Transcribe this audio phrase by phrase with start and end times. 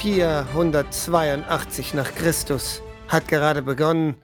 [0.00, 4.16] 482 nach Christus hat gerade begonnen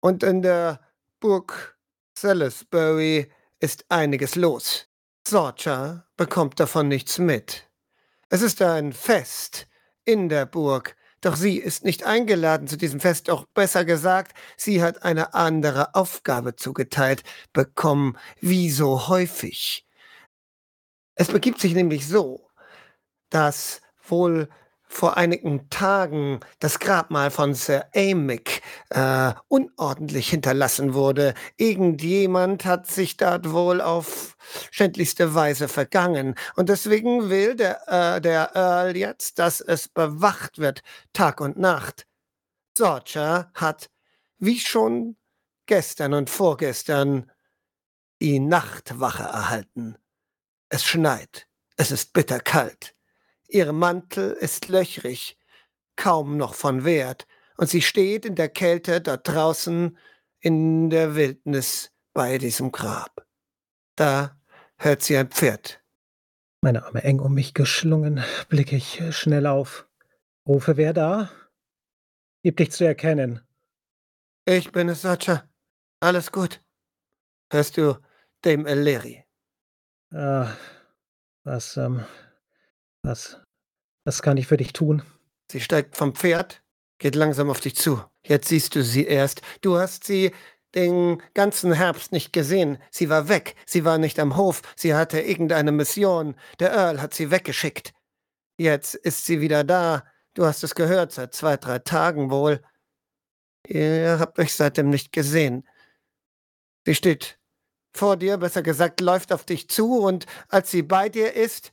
[0.00, 0.80] und in der
[1.20, 1.78] Burg
[2.18, 4.88] Salisbury ist einiges los.
[5.24, 7.70] Sorcha bekommt davon nichts mit.
[8.28, 9.68] Es ist ein Fest
[10.04, 14.82] in der Burg, doch sie ist nicht eingeladen zu diesem Fest, auch besser gesagt, sie
[14.82, 19.86] hat eine andere Aufgabe zugeteilt bekommen, wie so häufig.
[21.14, 22.50] Es begibt sich nämlich so,
[23.30, 24.48] dass wohl
[24.88, 31.34] vor einigen Tagen das Grabmal von Sir Amick äh, unordentlich hinterlassen wurde.
[31.56, 34.36] Irgendjemand hat sich dort wohl auf
[34.70, 36.34] schändlichste Weise vergangen.
[36.56, 40.82] Und deswegen will der, äh, der Earl jetzt, dass es bewacht wird,
[41.12, 42.06] Tag und Nacht.
[42.76, 43.90] Sorcher hat,
[44.38, 45.16] wie schon
[45.66, 47.30] gestern und vorgestern,
[48.20, 49.96] die Nachtwache erhalten.
[50.68, 51.46] Es schneit.
[51.76, 52.97] Es ist bitterkalt.
[53.48, 55.38] Ihr Mantel ist löchrig,
[55.96, 59.96] kaum noch von Wert, und sie steht in der Kälte dort draußen
[60.40, 63.26] in der Wildnis bei diesem Grab.
[63.96, 64.38] Da
[64.76, 65.82] hört sie ein Pferd.
[66.60, 69.88] Meine Arme eng um mich geschlungen, blicke ich schnell auf.
[70.46, 71.30] Rufe wer da?
[72.42, 73.40] Gib dich zu erkennen.
[74.44, 75.48] Ich bin es, Sacha.
[76.00, 76.62] Alles gut.
[77.50, 77.98] Hörst du,
[78.42, 79.24] Dame Ellery?
[80.12, 80.52] Ah,
[81.44, 82.04] was, ähm,
[83.02, 83.40] was
[84.08, 85.02] was kann ich für dich tun?
[85.52, 86.62] Sie steigt vom Pferd,
[86.98, 88.02] geht langsam auf dich zu.
[88.24, 89.42] Jetzt siehst du sie erst.
[89.60, 90.32] Du hast sie
[90.74, 92.78] den ganzen Herbst nicht gesehen.
[92.90, 93.54] Sie war weg.
[93.66, 94.62] Sie war nicht am Hof.
[94.76, 96.36] Sie hatte irgendeine Mission.
[96.58, 97.92] Der Earl hat sie weggeschickt.
[98.56, 100.04] Jetzt ist sie wieder da.
[100.32, 102.62] Du hast es gehört, seit zwei, drei Tagen wohl.
[103.66, 105.68] Ihr habt euch seitdem nicht gesehen.
[106.86, 107.38] Sie steht
[107.94, 111.72] vor dir, besser gesagt, läuft auf dich zu, und als sie bei dir ist,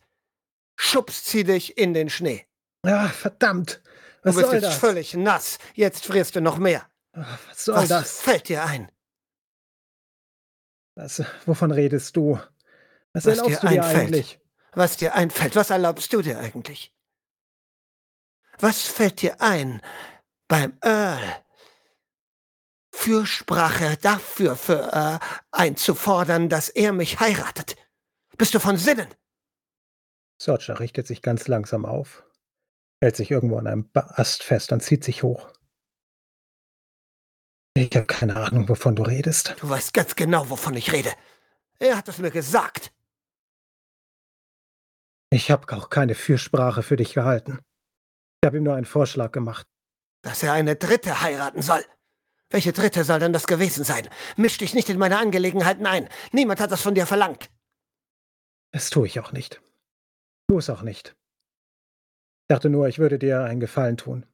[0.76, 2.46] schubst sie dich in den Schnee.
[2.84, 3.82] Ah, verdammt.
[4.24, 4.78] Was du bist soll jetzt das?
[4.78, 5.58] völlig nass.
[5.74, 6.86] Jetzt frierst du noch mehr.
[7.14, 8.22] Ah, Was soll Was das?
[8.22, 8.92] fällt dir ein?
[10.96, 12.40] Was, wovon redest du?
[13.14, 14.02] Was, Was erlaubst dir du dir einfällt.
[14.08, 14.40] eigentlich?
[14.74, 15.56] Was dir einfällt?
[15.56, 16.94] Was erlaubst du dir eigentlich?
[18.60, 19.82] Was fällt dir ein
[20.48, 21.22] beim Earl?
[22.94, 25.20] Fürsprache dafür für, äh,
[25.52, 27.76] einzufordern, dass er mich heiratet.
[28.38, 29.08] Bist du von Sinnen?
[30.42, 32.24] Sorcha richtet sich ganz langsam auf,
[33.02, 35.52] hält sich irgendwo an einem Ast fest und zieht sich hoch.
[37.78, 39.56] Ich habe keine Ahnung, wovon du redest.
[39.60, 41.12] Du weißt ganz genau, wovon ich rede.
[41.80, 42.94] Er hat es mir gesagt.
[45.30, 47.60] Ich habe auch keine Fürsprache für dich gehalten.
[48.42, 49.68] Ich habe ihm nur einen Vorschlag gemacht.
[50.22, 51.84] dass er eine Dritte heiraten soll.
[52.50, 54.08] Welche Dritte soll denn das gewesen sein?
[54.38, 56.08] Misch dich nicht in meine Angelegenheiten ein.
[56.32, 57.50] Niemand hat das von dir verlangt.
[58.72, 59.62] Das tue ich auch nicht.
[60.48, 61.16] Tu es auch nicht.
[62.44, 64.26] Ich dachte nur, ich würde dir einen Gefallen tun.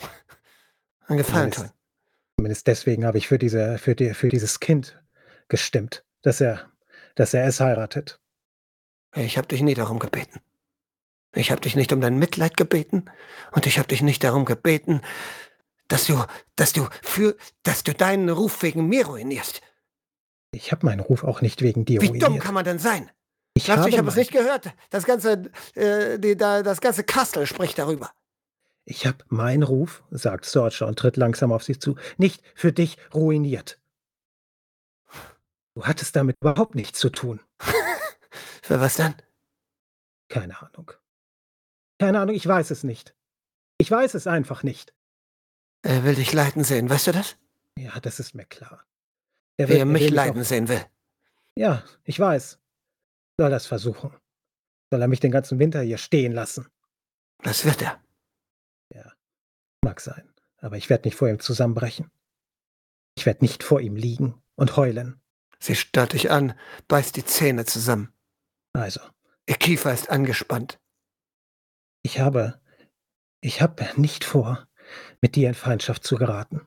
[1.06, 1.72] Ein Gefallen Zumindest- tun.
[2.38, 5.02] Zumindest deswegen habe ich für, diese, für, die, für dieses Kind
[5.48, 6.70] gestimmt, dass er,
[7.14, 8.20] dass er es heiratet.
[9.14, 10.40] Ich habe dich nie darum gebeten.
[11.34, 13.06] Ich habe dich nicht um dein Mitleid gebeten
[13.52, 15.00] und ich habe dich nicht darum gebeten,
[15.88, 16.22] dass du,
[16.56, 19.62] dass du für, dass du deinen Ruf wegen mir ruinierst.
[20.50, 22.28] Ich habe meinen Ruf auch nicht wegen dir Wie ruiniert.
[22.28, 23.10] dumm kann man denn sein?
[23.56, 24.72] Ich habe, ich habe es nicht gehört?
[24.90, 28.10] Das ganze, äh, die, da, das ganze Kastel spricht darüber.
[28.84, 32.98] ich habe meinen Ruf, sagt Sorcha und tritt langsam auf sie zu, nicht für dich
[33.14, 33.78] ruiniert.
[35.74, 37.40] Du hattest damit überhaupt nichts zu tun.
[38.62, 39.14] Für was denn?
[40.28, 40.90] Keine Ahnung.
[41.98, 43.14] Keine Ahnung, ich weiß es nicht.
[43.78, 44.94] Ich weiß es einfach nicht.
[45.82, 47.36] Er will dich leiden sehen, weißt du das?
[47.78, 48.84] Ja, das ist mir klar.
[49.58, 50.84] Er Wie er er mich will leiden sehen will.
[51.56, 52.58] ja, ich weiß.
[53.38, 54.14] Soll das versuchen.
[54.90, 56.68] Soll er mich den ganzen Winter hier stehen lassen?
[57.42, 58.00] Das wird er.
[59.86, 60.28] Mag sein.
[60.58, 62.10] Aber ich werde nicht vor ihm zusammenbrechen.
[63.16, 65.20] Ich werde nicht vor ihm liegen und heulen.
[65.60, 68.12] Sie starrt dich an, beißt die Zähne zusammen.
[68.72, 69.00] Also,
[69.48, 70.80] Ihr Kiefer ist angespannt.
[72.02, 72.60] ich habe.
[73.40, 74.66] Ich habe nicht vor,
[75.20, 76.66] mit dir in Feindschaft zu geraten.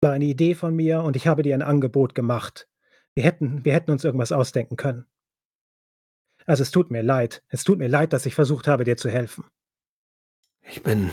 [0.00, 2.68] War eine Idee von mir und ich habe dir ein Angebot gemacht.
[3.14, 5.06] Wir hätten, wir hätten uns irgendwas ausdenken können.
[6.46, 7.42] Also es tut mir leid.
[7.48, 9.44] Es tut mir leid, dass ich versucht habe, dir zu helfen.
[10.62, 11.10] Ich bin.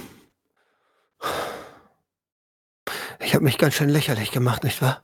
[3.19, 5.04] Ich habe mich ganz schön lächerlich gemacht, nicht wahr?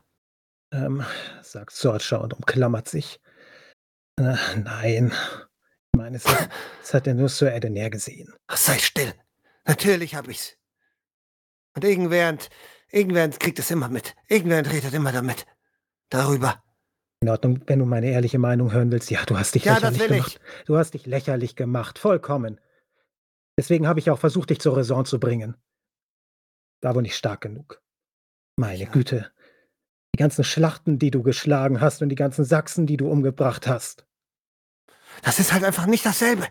[0.72, 1.06] Ähm,
[1.42, 3.22] sagt Sorcha und umklammert sich.
[4.20, 5.14] Äh, nein.
[5.94, 6.50] Ich meine, es hat,
[6.84, 8.34] es hat er nur Sir Edener gesehen.
[8.48, 9.14] Ach, sei still.
[9.66, 10.58] Natürlich hab ich's.
[11.76, 12.50] Und irgendwährend,
[12.90, 14.16] irgendwährend kriegt es immer mit.
[14.28, 15.46] Irgendwährend redet immer damit.
[16.10, 16.64] Darüber.
[17.22, 20.08] In Ordnung, wenn du meine ehrliche Meinung hören willst, ja, du hast dich Ja, lächerlich
[20.08, 20.40] gemacht.
[20.66, 22.60] Du hast dich lächerlich gemacht, vollkommen.
[23.58, 25.56] Deswegen habe ich auch versucht, dich zur Raison zu bringen.
[26.82, 27.82] War wohl nicht stark genug.
[28.56, 28.90] Meine Ja.
[28.90, 29.32] Güte.
[30.14, 34.06] Die ganzen Schlachten, die du geschlagen hast und die ganzen Sachsen, die du umgebracht hast.
[35.24, 36.48] Das ist halt einfach nicht dasselbe.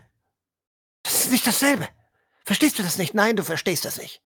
[1.03, 1.87] Das ist nicht dasselbe.
[2.45, 3.13] Verstehst du das nicht?
[3.13, 4.21] Nein, du verstehst das nicht.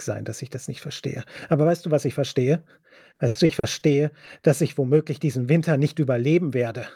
[0.00, 1.24] Mag sein, dass ich das nicht verstehe.
[1.50, 2.64] Aber weißt du, was ich verstehe?
[3.18, 4.10] Also ich verstehe,
[4.40, 6.88] dass ich womöglich diesen Winter nicht überleben werde.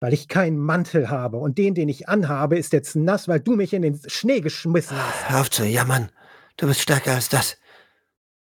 [0.00, 1.36] Weil ich keinen Mantel habe.
[1.36, 4.96] Und den, den ich anhabe, ist jetzt nass, weil du mich in den Schnee geschmissen
[4.96, 5.28] hast.
[5.28, 6.10] Hör auf zu jammern.
[6.56, 7.58] Du bist stärker als das.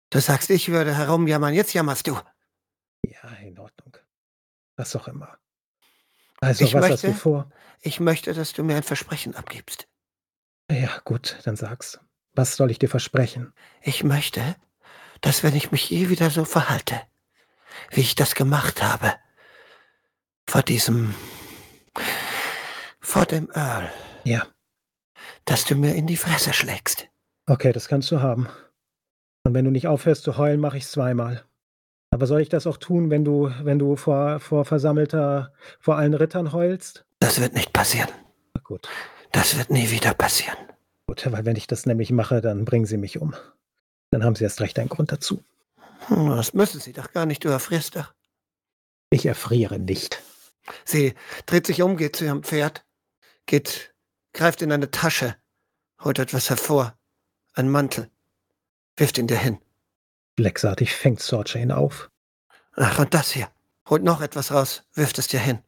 [0.10, 1.54] Du sagst, ich würde herumjammern.
[1.54, 2.18] Jetzt jammerst du.
[3.04, 3.98] Ja, in Ordnung.
[4.78, 5.38] Was auch immer.
[6.42, 7.52] Also, Ich was hast du möchte- vor?
[7.82, 9.88] Ich möchte, dass du mir ein Versprechen abgibst.
[10.72, 12.00] Ja, gut, dann sag's.
[12.36, 13.54] Was soll ich dir versprechen?
[13.82, 14.42] Ich möchte,
[15.22, 17.00] dass wenn ich mich je wieder so verhalte,
[17.92, 19.14] wie ich das gemacht habe,
[20.48, 21.16] vor diesem,
[23.00, 23.90] vor dem Earl,
[24.24, 24.46] Ja,
[25.46, 27.08] dass du mir in die Fresse schlägst.
[27.48, 28.48] okay, das kannst du haben.
[29.44, 31.46] Und wenn du nicht aufhörst zu heulen, mache ich's zweimal.
[32.12, 36.14] Aber soll ich das auch tun, wenn du, wenn du vor, vor versammelter, vor allen
[36.14, 37.06] Rittern heulst?
[37.20, 38.10] Das wird nicht passieren.
[38.54, 38.88] Na gut,
[39.32, 40.58] Das wird nie wieder passieren.
[41.16, 43.34] Gut, weil wenn ich das nämlich mache, dann bringen sie mich um.
[44.12, 45.44] Dann haben sie erst recht einen Grund dazu.
[46.08, 48.14] Hm, Das müssen sie doch gar nicht, du erfrierst doch.
[49.10, 50.22] Ich erfriere nicht.
[50.84, 51.14] Sie
[51.46, 52.86] dreht sich um, geht zu ihrem Pferd,
[53.46, 53.94] geht,
[54.34, 55.36] greift in eine Tasche,
[56.04, 56.98] holt etwas hervor,
[57.54, 58.10] einen Mantel,
[58.98, 59.60] wirft ihn dir hin.
[60.36, 62.10] Blecksartig fängt Sorcha ihn auf.
[62.74, 63.50] Ach, und das hier,
[63.88, 65.60] holt noch etwas raus, wirft es dir hin.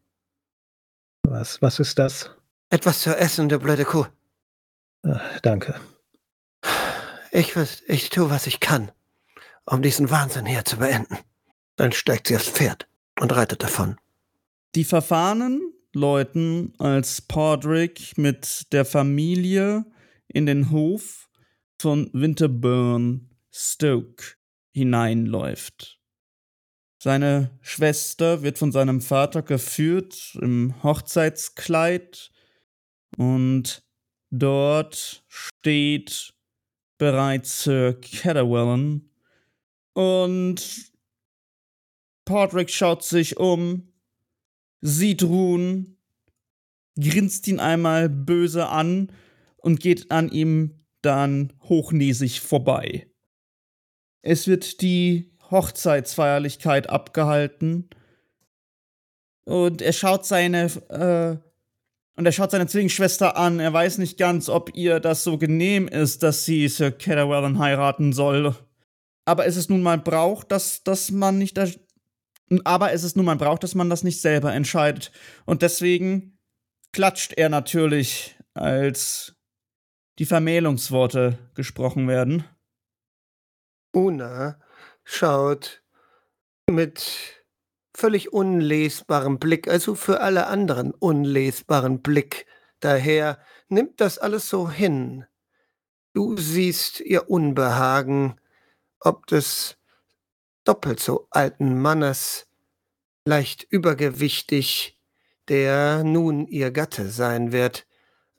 [1.23, 2.31] Was, was ist das?
[2.69, 4.07] Etwas zu essen, du blöde Kuh.
[5.03, 5.79] Ah, danke.
[7.31, 7.55] Ich,
[7.87, 8.91] ich tue, was ich kann,
[9.65, 11.17] um diesen Wahnsinn hier zu beenden.
[11.75, 12.87] Dann steigt sie aufs Pferd
[13.19, 13.97] und reitet davon.
[14.75, 19.85] Die Verfahrenen läuten, als Podrick mit der Familie
[20.27, 21.29] in den Hof
[21.79, 24.35] von Winterburn Stoke
[24.73, 25.99] hineinläuft.
[27.01, 32.31] Seine Schwester wird von seinem Vater geführt im Hochzeitskleid
[33.17, 33.86] und
[34.31, 36.33] dort steht
[36.97, 39.09] bereits Sir Cadwallon
[39.93, 40.91] und
[42.25, 43.93] Podrick schaut sich um,
[44.81, 45.97] sieht Ruhn,
[46.99, 49.11] grinst ihn einmal böse an
[49.57, 53.07] und geht an ihm dann hochnäsig vorbei.
[54.21, 57.89] Es wird die Hochzeitsfeierlichkeit abgehalten
[59.45, 61.46] und er schaut seine äh,
[62.17, 63.59] und er schaut seine Zwillingsschwester an.
[63.59, 68.11] Er weiß nicht ganz, ob ihr das so genehm ist, dass sie Sir Catterwellen heiraten
[68.11, 68.55] soll.
[69.25, 71.57] Aber es ist nun mal Brauch, dass, dass man nicht
[72.63, 75.11] aber es ist nun mal Brauch, dass man das nicht selber entscheidet.
[75.45, 76.39] Und deswegen
[76.91, 79.35] klatscht er natürlich, als
[80.17, 82.45] die Vermählungsworte gesprochen werden.
[83.93, 84.59] Una
[85.03, 85.83] schaut
[86.69, 87.36] mit
[87.97, 92.45] völlig unlesbarem Blick, also für alle anderen unlesbaren Blick
[92.79, 93.39] daher,
[93.69, 95.25] nimmt das alles so hin.
[96.13, 98.39] Du siehst ihr Unbehagen,
[98.99, 99.77] ob des
[100.63, 102.45] doppelt so alten Mannes,
[103.25, 104.99] leicht übergewichtig,
[105.47, 107.86] der nun ihr Gatte sein wird.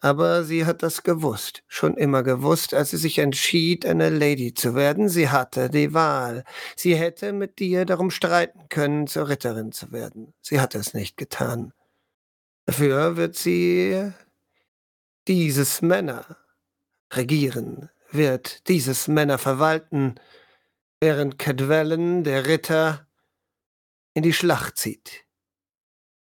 [0.00, 4.76] Aber sie hat das gewusst, schon immer gewusst, als sie sich entschied, eine Lady zu
[4.76, 5.08] werden.
[5.08, 6.44] Sie hatte die Wahl.
[6.76, 10.34] Sie hätte mit dir darum streiten können, zur Ritterin zu werden.
[10.40, 11.72] Sie hat es nicht getan.
[12.66, 14.12] Dafür wird sie
[15.26, 16.36] dieses Männer
[17.12, 20.14] regieren, wird dieses Männer verwalten,
[21.00, 23.06] während Cadwellen, der Ritter,
[24.14, 25.27] in die Schlacht zieht.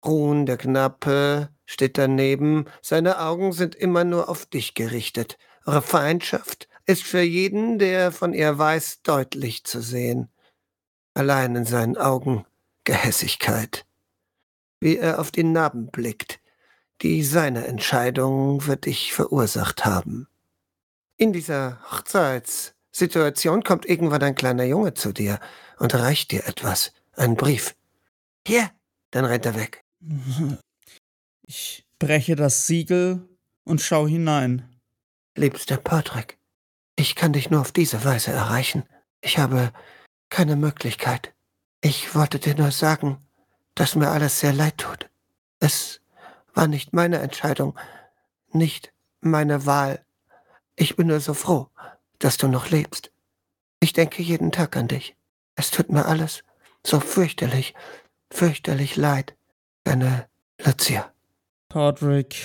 [0.07, 5.37] Ruhn, der Knappe, steht daneben, seine Augen sind immer nur auf dich gerichtet.
[5.65, 10.29] Eure Feindschaft ist für jeden, der von ihr weiß, deutlich zu sehen.
[11.13, 12.45] Allein in seinen Augen
[12.85, 13.85] Gehässigkeit.
[14.79, 16.39] Wie er auf die Narben blickt,
[17.01, 20.27] die seine Entscheidung für dich verursacht haben.
[21.17, 25.39] In dieser Hochzeitssituation kommt irgendwann ein kleiner Junge zu dir
[25.79, 27.75] und reicht dir etwas, einen Brief.
[28.47, 28.71] Hier,
[29.11, 29.83] dann rennt er weg.
[31.49, 33.25] Ich breche das Siegel
[33.63, 34.77] und schau hinein.
[35.37, 36.37] Liebster Patrick,
[36.97, 38.83] ich kann dich nur auf diese Weise erreichen.
[39.21, 39.71] Ich habe
[40.29, 41.33] keine Möglichkeit.
[41.79, 43.25] Ich wollte dir nur sagen,
[43.75, 45.09] dass mir alles sehr leid tut.
[45.59, 46.01] Es
[46.53, 47.79] war nicht meine Entscheidung,
[48.51, 50.03] nicht meine Wahl.
[50.75, 51.69] Ich bin nur so froh,
[52.19, 53.11] dass du noch lebst.
[53.79, 55.15] Ich denke jeden Tag an dich.
[55.55, 56.43] Es tut mir alles
[56.85, 57.73] so fürchterlich,
[58.31, 59.35] fürchterlich leid.
[59.87, 60.27] Deine
[60.65, 61.13] Lucia.
[61.69, 62.35] Podrick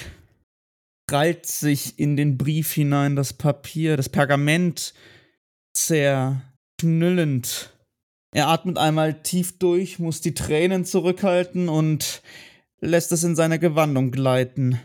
[1.08, 4.94] krallt sich in den Brief hinein, das Papier, das Pergament
[5.72, 7.70] zerknüllend.
[8.32, 12.22] Er atmet einmal tief durch, muss die Tränen zurückhalten und
[12.78, 14.80] lässt es in seine Gewandung gleiten.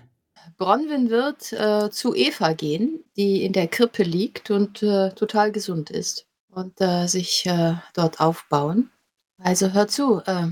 [0.58, 5.92] Bronwyn wird äh, zu Eva gehen, die in der Krippe liegt und äh, total gesund
[5.92, 8.90] ist und äh, sich äh, dort aufbauen.
[9.38, 10.48] Also hör zu, äh,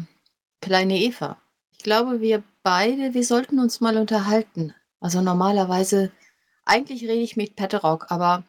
[0.61, 1.41] kleine Eva.
[1.85, 4.73] Glaube, wir beide, wir sollten uns mal unterhalten.
[4.99, 6.11] Also normalerweise,
[6.65, 8.43] eigentlich rede ich mit Petterock, aber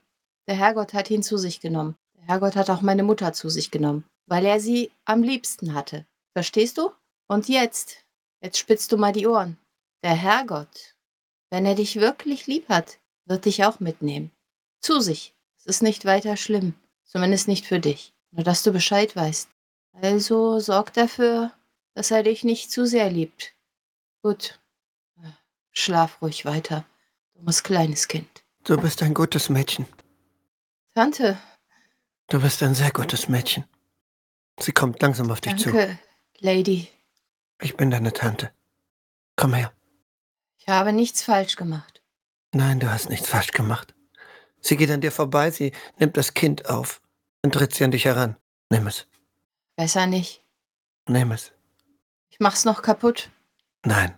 [0.49, 1.97] der Herrgott hat ihn zu sich genommen.
[2.17, 6.07] Der Herrgott hat auch meine Mutter zu sich genommen, weil er sie am liebsten hatte.
[6.33, 6.93] Verstehst du?
[7.29, 8.07] Und jetzt,
[8.41, 9.59] jetzt spitzt du mal die Ohren.
[10.03, 10.97] Der Herrgott,
[11.51, 14.31] wenn er dich wirklich lieb hat, wird dich auch mitnehmen.
[14.81, 15.35] Zu sich.
[15.59, 16.73] Es ist nicht weiter schlimm.
[17.05, 18.15] Zumindest nicht für dich.
[18.31, 19.51] Nur dass du Bescheid weißt.
[19.93, 21.53] Also sorg dafür,
[21.97, 23.55] dass er dich nicht zu sehr liebt.
[24.23, 24.61] Gut.
[25.73, 26.85] Schlaf ruhig weiter.
[27.35, 28.45] Dummes kleines Kind.
[28.65, 29.87] Du bist ein gutes Mädchen.
[30.95, 31.39] Tante.
[32.29, 33.65] Du bist ein sehr gutes Mädchen.
[34.61, 35.99] Sie kommt langsam auf dich Danke,
[36.39, 36.45] zu.
[36.45, 36.89] Lady.
[37.63, 38.53] Ich bin deine Tante.
[39.37, 39.73] Komm her.
[40.59, 42.03] Ich habe nichts falsch gemacht.
[42.53, 43.95] Nein, du hast nichts falsch gemacht.
[44.61, 47.01] Sie geht an dir vorbei, sie nimmt das Kind auf
[47.43, 48.37] und tritt sie an dich heran.
[48.71, 49.07] Nimm es.
[49.77, 50.43] Besser nicht.
[51.07, 51.53] Nimm es.
[52.37, 53.31] Ich mach's noch kaputt.
[53.83, 54.15] Nein.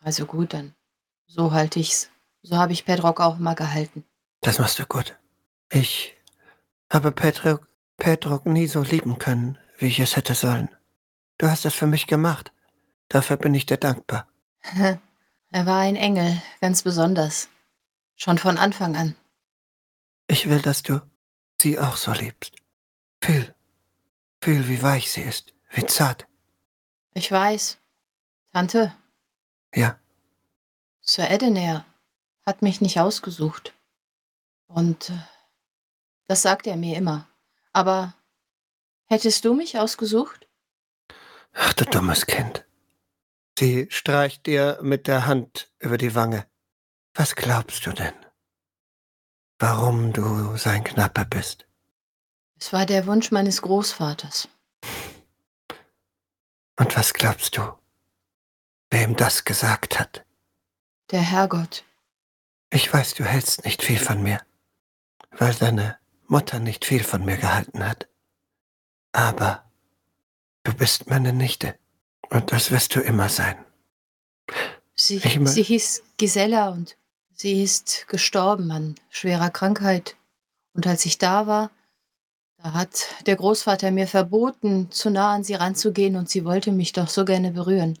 [0.00, 0.74] Also gut, dann.
[1.26, 2.10] So halte ich's.
[2.42, 4.04] So habe ich Pedrock auch mal gehalten.
[4.42, 5.18] Das machst du gut.
[5.70, 6.14] Ich
[6.90, 10.68] habe Pedrock, Pedrock nie so lieben können, wie ich es hätte sollen.
[11.38, 12.52] Du hast es für mich gemacht.
[13.08, 14.28] Dafür bin ich dir dankbar.
[14.74, 17.48] er war ein Engel, ganz besonders.
[18.14, 19.16] Schon von Anfang an.
[20.26, 21.00] Ich will, dass du
[21.58, 22.56] sie auch so liebst.
[23.22, 23.54] Fühl.
[24.42, 26.26] Fühl, wie weich sie ist, wie zart.
[27.14, 27.78] Ich weiß.
[28.52, 28.94] Tante,
[29.74, 29.98] Ja,
[31.00, 31.84] Sir Edener
[32.46, 33.74] hat mich nicht ausgesucht.
[34.66, 35.18] Und äh,
[36.26, 37.26] das sagt er mir immer.
[37.72, 38.14] Aber
[39.06, 40.46] hättest du mich ausgesucht?
[41.54, 42.64] ach du dummes Kind.
[43.58, 46.46] Sie streicht dir mit der Hand über die Wange.
[47.14, 48.14] Was glaubst du denn?
[49.58, 51.66] Warum du sein Knappe bist?
[52.58, 54.48] Es war der Wunsch meines Großvaters.
[56.82, 57.62] Und was glaubst du,
[58.90, 60.24] wer ihm das gesagt hat?
[61.12, 61.84] Der Herrgott.
[62.70, 64.40] Ich weiß, du hältst nicht viel von mir,
[65.30, 65.96] weil deine
[66.26, 68.08] Mutter nicht viel von mir gehalten hat.
[69.12, 69.70] Aber
[70.64, 71.78] du bist meine Nichte
[72.30, 73.64] und das wirst du immer sein.
[74.96, 76.96] Sie, sie hieß Gisela und
[77.32, 80.16] sie ist gestorben an schwerer Krankheit.
[80.72, 81.70] Und als ich da war,
[82.62, 86.92] da hat der Großvater mir verboten, zu nah an sie ranzugehen und sie wollte mich
[86.92, 87.98] doch so gerne berühren.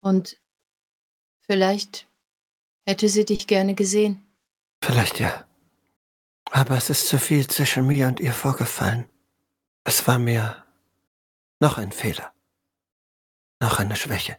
[0.00, 0.38] Und
[1.40, 2.06] vielleicht
[2.86, 4.24] hätte sie dich gerne gesehen.
[4.84, 5.44] Vielleicht ja.
[6.50, 9.06] Aber es ist zu viel zwischen mir und ihr vorgefallen.
[9.84, 10.64] Es war mir
[11.60, 12.32] noch ein Fehler.
[13.60, 14.36] Noch eine Schwäche.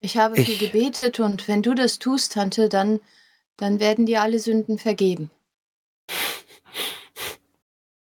[0.00, 3.00] Ich habe viel Ich- gebetet und wenn du das tust, Tante, dann,
[3.56, 5.30] dann werden dir alle Sünden vergeben.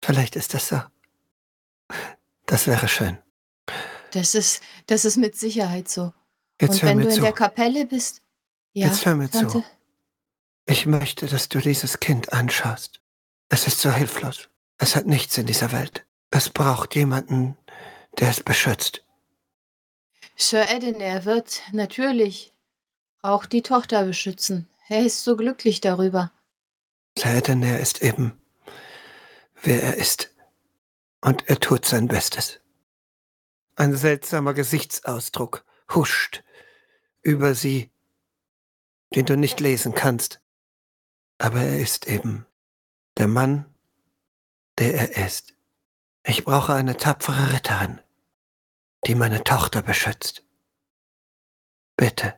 [0.06, 0.80] Vielleicht ist das so.
[2.46, 3.18] Das wäre schön.
[4.12, 6.12] Das ist, das ist mit Sicherheit so.
[6.60, 7.20] Jetzt und wenn du in zu.
[7.22, 8.22] der Kapelle bist,
[8.72, 9.64] ja, Jetzt hör mir Tante, zu.
[10.66, 13.00] Ich möchte, dass du dieses Kind anschaust.
[13.48, 14.48] Es ist so hilflos.
[14.78, 16.06] Es hat nichts in dieser Welt.
[16.30, 17.56] Es braucht jemanden,
[18.18, 19.04] der es beschützt.
[20.36, 22.52] Sir Edener wird natürlich
[23.22, 24.68] auch die Tochter beschützen.
[24.88, 26.30] Er ist so glücklich darüber.
[27.18, 28.38] Saedener ist eben,
[29.66, 30.34] wer er ist.
[31.20, 32.60] Und er tut sein Bestes.
[33.74, 36.42] Ein seltsamer Gesichtsausdruck huscht
[37.22, 37.90] über sie,
[39.14, 40.40] den du nicht lesen kannst.
[41.38, 42.46] Aber er ist eben
[43.18, 43.74] der Mann,
[44.78, 45.54] der er ist.
[46.24, 48.00] Ich brauche eine tapfere Ritterin,
[49.06, 50.44] die meine Tochter beschützt.
[51.96, 52.34] Bitte,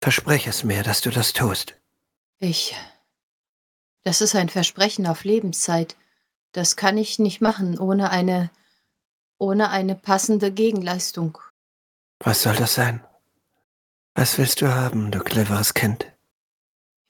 [0.00, 1.80] versprech es mir, dass du das tust.
[2.38, 2.76] Ich.
[4.02, 5.96] Das ist ein Versprechen auf Lebenszeit.
[6.54, 8.48] Das kann ich nicht machen ohne eine
[9.38, 11.38] ohne eine passende Gegenleistung.
[12.20, 13.04] Was soll das sein?
[14.14, 16.06] Was willst du haben, du cleveres Kind?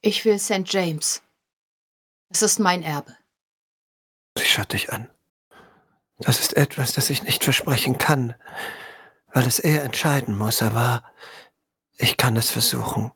[0.01, 0.63] Ich will St.
[0.65, 1.23] James.
[2.31, 3.15] Es ist mein Erbe.
[4.39, 5.11] Sie schaut dich an.
[6.19, 8.35] Das ist etwas, das ich nicht versprechen kann,
[9.35, 11.05] weil es er entscheiden muss, aber
[11.99, 13.13] ich kann es versuchen.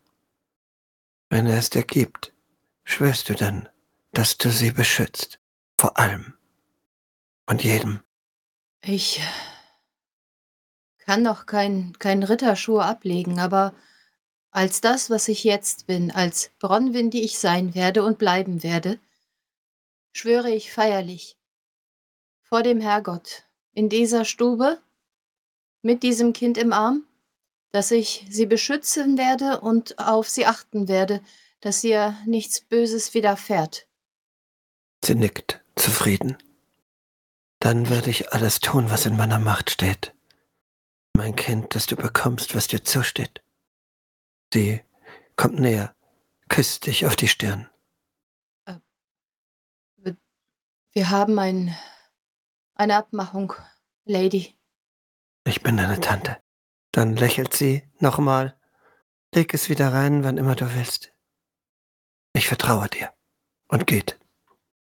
[1.31, 2.35] Wenn er es dir gibt,
[2.85, 3.69] schwörst du dann,
[4.13, 5.41] dass du sie beschützt,
[5.79, 6.35] vor allem
[7.47, 8.01] und jedem.
[8.83, 9.21] Ich
[10.99, 13.75] kann noch kein, kein Ritterschuh ablegen, aber
[14.51, 18.99] als das, was ich jetzt bin, als Bronwyn, die ich sein werde und bleiben werde,
[20.13, 21.39] schwöre ich feierlich
[22.43, 24.81] vor dem Herrgott in dieser Stube
[25.83, 27.07] mit diesem Kind im Arm,
[27.71, 31.23] dass ich sie beschützen werde und auf sie achten werde,
[31.61, 33.87] dass ihr nichts Böses widerfährt.
[35.05, 36.37] Sie nickt, zufrieden.
[37.61, 40.15] Dann werde ich alles tun, was in meiner Macht steht.
[41.15, 43.43] Mein Kind, dass du bekommst, was dir zusteht.
[44.53, 44.81] Sie
[45.37, 45.95] kommt näher,
[46.49, 47.69] küsst dich auf die Stirn.
[48.65, 48.77] Äh,
[50.93, 51.77] wir haben ein,
[52.75, 53.53] eine Abmachung,
[54.05, 54.57] Lady.
[55.45, 56.39] Ich bin deine Tante.
[56.93, 58.57] Dann lächelt sie nochmal.
[59.35, 61.13] Leg es wieder rein, wann immer du willst.
[62.33, 63.13] Ich vertraue dir.
[63.69, 64.19] Und geht.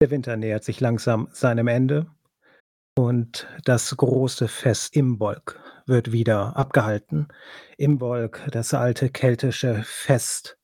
[0.01, 2.07] Der Winter nähert sich langsam seinem Ende
[2.97, 7.29] und das große Fest Imbolg wird wieder abgehalten.
[7.77, 10.57] Imbolg, das alte keltische Fest,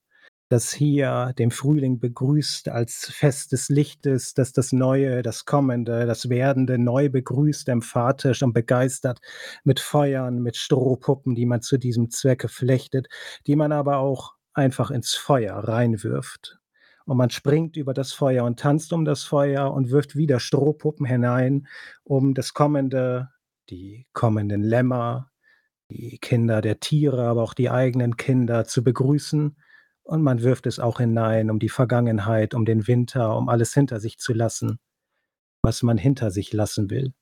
[0.49, 6.27] das hier den Frühling begrüßt als Fest des Lichtes, das das Neue, das Kommende, das
[6.27, 9.21] Werdende neu begrüßt, emphatisch und begeistert
[9.63, 13.07] mit Feuern, mit Strohpuppen, die man zu diesem Zwecke flechtet,
[13.47, 16.60] die man aber auch einfach ins Feuer reinwirft.
[17.11, 21.05] Und man springt über das Feuer und tanzt um das Feuer und wirft wieder Strohpuppen
[21.05, 21.67] hinein,
[22.05, 23.27] um das kommende,
[23.69, 25.29] die kommenden Lämmer,
[25.89, 29.57] die Kinder der Tiere, aber auch die eigenen Kinder zu begrüßen.
[30.03, 33.99] Und man wirft es auch hinein, um die Vergangenheit, um den Winter, um alles hinter
[33.99, 34.79] sich zu lassen,
[35.63, 37.13] was man hinter sich lassen will.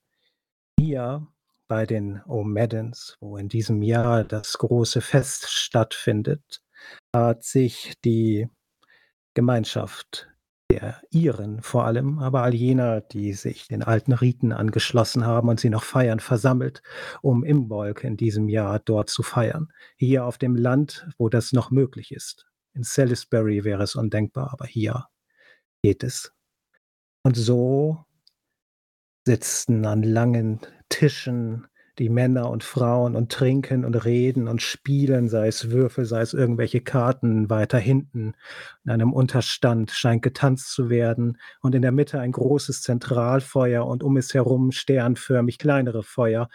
[0.78, 1.26] Hier
[1.66, 6.62] bei den O'Maddens, wo in diesem Jahr das große Fest stattfindet,
[7.12, 8.48] hat sich die
[9.40, 10.28] Gemeinschaft
[10.70, 15.58] der Iren vor allem, aber all jener, die sich den alten Riten angeschlossen haben und
[15.58, 16.82] sie noch feiern, versammelt,
[17.22, 19.72] um Imbolg in diesem Jahr dort zu feiern.
[19.96, 22.48] Hier auf dem Land, wo das noch möglich ist.
[22.74, 25.06] In Salisbury wäre es undenkbar, aber hier
[25.82, 26.34] geht es.
[27.22, 28.04] Und so
[29.26, 30.60] sitzen an langen
[30.90, 31.66] Tischen
[32.00, 36.32] die Männer und Frauen und trinken und reden und spielen, sei es Würfel, sei es
[36.32, 38.34] irgendwelche Karten weiter hinten.
[38.84, 44.02] In einem Unterstand scheint getanzt zu werden und in der Mitte ein großes Zentralfeuer und
[44.02, 46.48] um es herum sternförmig kleinere Feuer,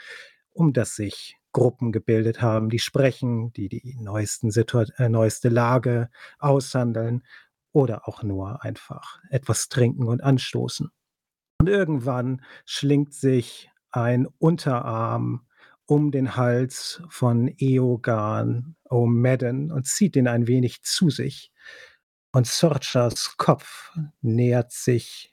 [0.51, 7.23] um das sich Gruppen gebildet haben, die sprechen, die die neuesten äh, neueste Lage aushandeln
[7.71, 10.89] oder auch nur einfach etwas trinken und anstoßen.
[11.59, 15.47] Und irgendwann schlingt sich ein Unterarm
[15.85, 21.51] um den Hals von Eogan O'Madden und zieht ihn ein wenig zu sich.
[22.31, 25.31] Und Sorchas Kopf nähert sich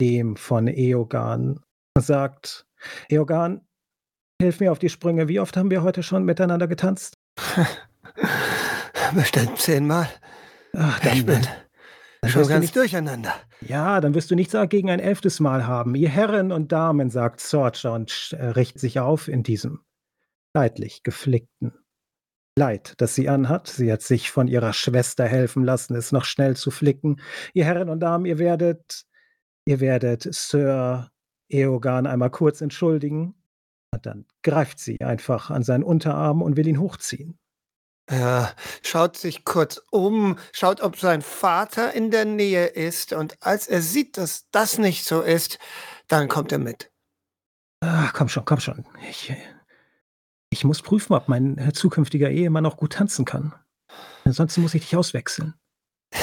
[0.00, 1.60] dem von Eogan
[1.94, 2.66] und sagt,
[3.08, 3.66] Eogan,
[4.40, 5.28] hilf mir auf die Sprünge.
[5.28, 7.18] Wie oft haben wir heute schon miteinander getanzt?
[9.14, 10.08] Bestimmt zehnmal.
[10.76, 11.46] Ach, dann, ich bin
[12.20, 13.34] dann schon ganz nicht, durcheinander.
[13.60, 15.94] Ja, dann wirst du nichts gegen ein elftes Mal haben.
[15.94, 19.80] Ihr Herren und Damen, sagt Sorcha und äh, richtet sich auf in diesem
[20.54, 21.72] leidlich geflickten
[22.58, 23.68] Kleid, das sie anhat.
[23.68, 27.20] Sie hat sich von ihrer Schwester helfen lassen, es noch schnell zu flicken.
[27.54, 29.04] Ihr Herren und Damen, ihr werdet,
[29.64, 31.08] ihr werdet Sir
[31.48, 33.36] Eogan einmal kurz entschuldigen.
[33.92, 37.38] Und dann greift sie einfach an seinen Unterarm und will ihn hochziehen.
[38.10, 43.68] Er schaut sich kurz um, schaut, ob sein Vater in der Nähe ist, und als
[43.68, 45.58] er sieht, dass das nicht so ist,
[46.08, 46.90] dann kommt er mit.
[47.80, 48.86] Ach, komm schon, komm schon.
[49.10, 49.34] Ich,
[50.48, 53.54] ich muss prüfen, ob mein äh, zukünftiger Ehemann auch gut tanzen kann.
[54.24, 55.54] Ansonsten muss ich dich auswechseln.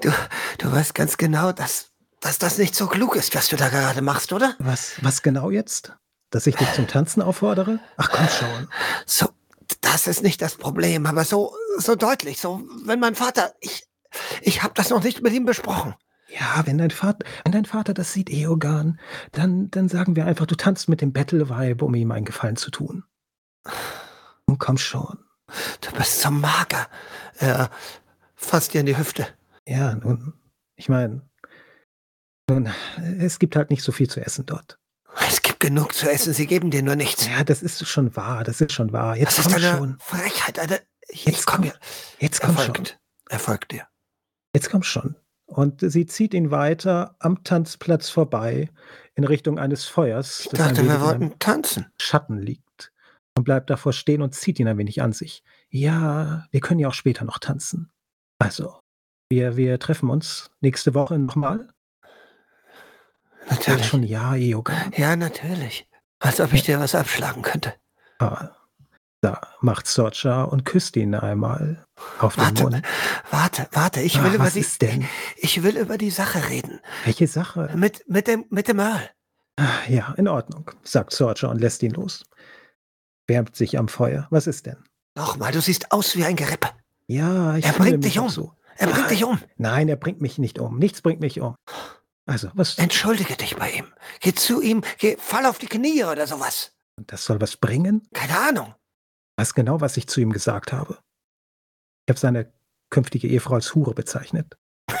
[0.00, 0.10] du,
[0.56, 4.00] du weißt ganz genau, dass, dass das nicht so klug ist, was du da gerade
[4.00, 4.56] machst, oder?
[4.58, 5.92] Was, was genau jetzt?
[6.30, 7.78] Dass ich dich zum Tanzen auffordere?
[7.98, 8.68] Ach komm schon.
[9.04, 9.28] So,
[9.80, 13.86] das ist nicht das Problem, aber so, so deutlich, so, wenn mein Vater, ich,
[14.40, 15.94] ich habe das noch nicht mit ihm besprochen.
[16.28, 18.98] Ja, wenn dein Vater, wenn dein Vater das sieht, Eogan,
[19.32, 22.70] dann, dann sagen wir einfach, du tanzt mit dem Battle-Vibe, um ihm einen Gefallen zu
[22.70, 23.04] tun.
[24.46, 25.18] Und komm schon.
[25.82, 26.88] Du bist so mager.
[27.36, 27.70] Er
[28.34, 29.26] fasst dir in die Hüfte.
[29.66, 30.32] Ja, nun,
[30.76, 31.22] ich meine,
[32.48, 32.68] nun,
[33.18, 34.78] es gibt halt nicht so viel zu essen dort.
[35.62, 37.28] Genug zu essen, sie geben dir nur nichts.
[37.28, 39.16] Ja, das ist schon wahr, das ist schon wahr.
[39.16, 39.96] Jetzt das ist eine schon.
[40.00, 40.80] Frechheit, eine.
[41.08, 41.72] Ich, Jetzt ich komm komm.
[42.18, 42.64] Jetzt komm schon.
[42.64, 42.98] folgt.
[43.28, 43.86] Er folgt dir.
[44.56, 45.14] Jetzt komm schon.
[45.46, 48.70] Und sie zieht ihn weiter am Tanzplatz vorbei
[49.14, 51.92] in Richtung eines Feuers, Ich dachte, wir wollten tanzen.
[51.96, 52.92] Schatten liegt.
[53.38, 55.44] Und bleibt davor stehen und zieht ihn ein wenig an sich.
[55.70, 57.92] Ja, wir können ja auch später noch tanzen.
[58.40, 58.80] Also,
[59.30, 61.68] wir, wir treffen uns nächste Woche nochmal.
[63.56, 63.86] Natürlich.
[63.86, 64.74] schon ja, Yoga.
[64.96, 65.88] Ja, natürlich.
[66.20, 67.74] Als ob ich dir was abschlagen könnte.
[68.18, 68.56] Aber
[69.20, 71.84] Da macht Sorcha und küsst ihn einmal
[72.18, 72.82] auf den Warte, Mund.
[73.30, 75.06] warte, warte, ich Ah, will über was die, ist denn?
[75.36, 76.80] ich will über die Sache reden.
[77.04, 77.70] Welche Sache?
[77.76, 79.10] Mit, mit dem, mit dem Earl.
[79.58, 82.24] Ah, Ja, in Ordnung, sagt Sorcha und lässt ihn los.
[83.28, 84.26] Wärmt sich am Feuer.
[84.30, 84.82] Was ist denn?
[85.16, 86.70] Nochmal, du siehst aus wie ein Gerippe.
[87.06, 88.28] Ja, ich Er bringt mich dich um.
[88.28, 88.52] so.
[88.76, 89.38] Er bringt dich um.
[89.56, 90.78] Nein, er bringt mich nicht um.
[90.78, 91.54] Nichts bringt mich um.
[92.26, 92.78] Also, was?
[92.78, 93.92] Entschuldige dich bei ihm.
[94.20, 96.72] Geh zu ihm, geh, fall auf die Knie oder sowas.
[96.96, 98.06] Und das soll was bringen?
[98.12, 98.74] Keine Ahnung.
[99.36, 100.98] Was genau, was ich zu ihm gesagt habe?
[102.06, 102.52] Ich habe seine
[102.90, 104.56] künftige Ehefrau als Hure bezeichnet.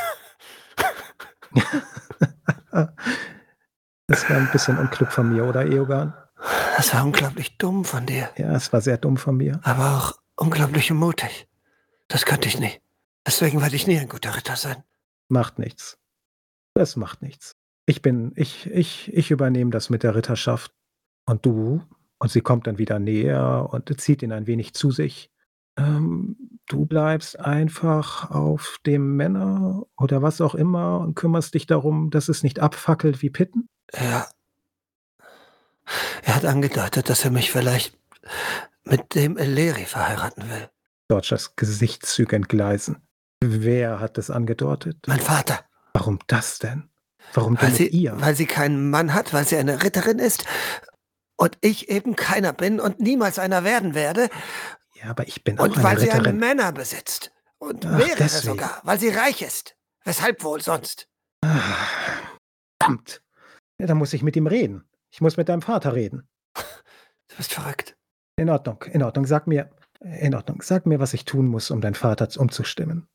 [4.06, 6.14] das war ein bisschen unklug von mir, oder, Eogan?
[6.76, 9.60] Das war unglaublich dumm von dir, Ja, es war sehr dumm von mir.
[9.62, 11.48] aber auch unglaublich mutig.
[12.08, 12.80] Das könnte ich nie.
[13.26, 14.82] Deswegen werde ich nie ein guter Ritter sein.
[15.28, 15.98] Macht nichts.
[16.74, 17.56] Das macht nichts.
[17.86, 20.72] Ich bin, ich, ich, ich übernehme das mit der Ritterschaft.
[21.26, 21.82] Und du?
[22.18, 25.30] Und sie kommt dann wieder näher und zieht ihn ein wenig zu sich.
[25.76, 26.36] Ähm,
[26.68, 32.28] du bleibst einfach auf dem Männer oder was auch immer und kümmerst dich darum, dass
[32.28, 33.68] es nicht abfackelt wie Pitten?
[33.92, 34.28] Ja.
[36.22, 37.98] Er hat angedeutet, dass er mich vielleicht
[38.84, 40.68] mit dem Eleri verheiraten will.
[41.08, 43.02] Dodgers Gesichtszüge entgleisen.
[43.42, 44.98] Wer hat das angedeutet?
[45.06, 45.60] Mein Vater.
[45.92, 46.88] Warum das denn?
[47.34, 48.20] Warum denn Weil sie, ihr?
[48.20, 50.44] weil sie keinen Mann hat, weil sie eine Ritterin ist
[51.36, 54.28] und ich eben keiner bin und niemals einer werden werde
[55.02, 56.38] ja, aber ich bin auch und eine weil sie einen Ritterin.
[56.38, 58.52] Männer besitzt und Ach, mehrere deswegen.
[58.54, 59.76] sogar, weil sie reich ist.
[60.04, 61.08] Weshalb wohl sonst?
[61.44, 61.60] Ah,
[62.80, 63.22] Verdammt.
[63.78, 64.88] Ja, dann muss ich mit ihm reden.
[65.10, 66.28] Ich muss mit deinem Vater reden.
[66.54, 67.96] Du bist verrückt.
[68.36, 69.26] In Ordnung, in Ordnung.
[69.26, 70.62] Sag mir, in Ordnung.
[70.62, 73.08] Sag mir, was ich tun muss, um deinen Vater umzustimmen.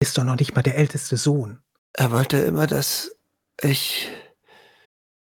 [0.00, 1.62] Ist doch noch nicht mal der älteste Sohn.
[1.94, 3.14] Er wollte immer, dass
[3.60, 4.10] ich.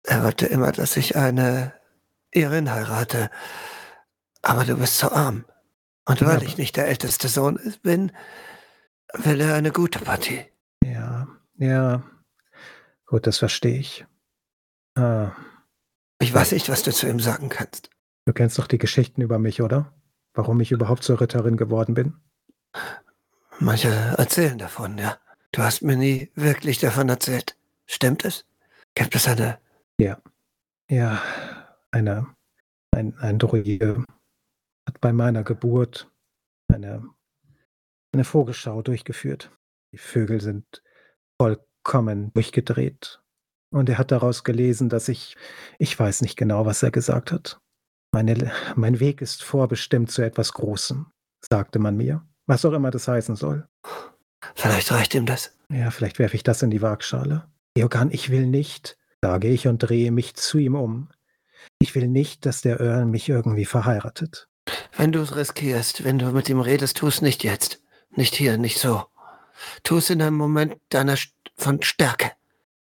[0.03, 1.73] Er wollte immer, dass ich eine
[2.31, 3.29] Irin heirate.
[4.41, 5.45] Aber du bist so arm.
[6.05, 8.11] Und Ja, weil aber- ich nicht der älteste Sohn bin,
[9.13, 10.43] will er eine gute Partie.
[10.83, 12.03] Ja, ja.
[13.05, 14.05] Gut, das verstehe ich.
[14.95, 15.31] Ah,
[16.19, 17.89] Ich weiß nicht, was du zu ihm sagen kannst.
[18.25, 19.93] du kennst doch die Geschichten über mich, oder?
[20.33, 22.15] Warum ich überhaupt zur Ritterin geworden bin?
[23.59, 25.17] Manche erzählen davon, ja.
[25.53, 27.55] Du hast mir nie wirklich davon erzählt.
[27.85, 28.45] Stimmt es?
[28.95, 29.59] Gibt es eine.
[30.89, 31.21] Ja,
[31.91, 32.35] eine,
[32.91, 34.03] ein, ein Druide
[34.87, 36.11] hat bei meiner Geburt
[36.73, 37.07] eine,
[38.11, 39.51] eine Vogelschau durchgeführt.
[39.91, 40.81] Die Vögel sind
[41.39, 43.21] vollkommen durchgedreht.
[43.71, 45.35] Und er hat daraus gelesen, dass ich,
[45.77, 47.59] ich weiß nicht genau, was er gesagt hat.
[48.11, 51.11] Meine, mein Weg ist vorbestimmt zu etwas Großem,
[51.47, 52.27] sagte man mir.
[52.47, 53.67] Was auch immer das heißen soll.
[54.55, 55.51] Vielleicht reicht ihm das.
[55.69, 57.47] Ja, vielleicht werfe ich das in die Waagschale.
[57.75, 61.09] Eogan, ich will nicht, sage ich und drehe mich zu ihm um.
[61.79, 64.47] Ich will nicht, dass der Earl mich irgendwie verheiratet.
[64.95, 67.81] Wenn du es riskierst, wenn du mit ihm redest, tu es nicht jetzt.
[68.11, 69.05] Nicht hier, nicht so.
[69.83, 72.31] Tu es in einem Moment deiner St von Stärke.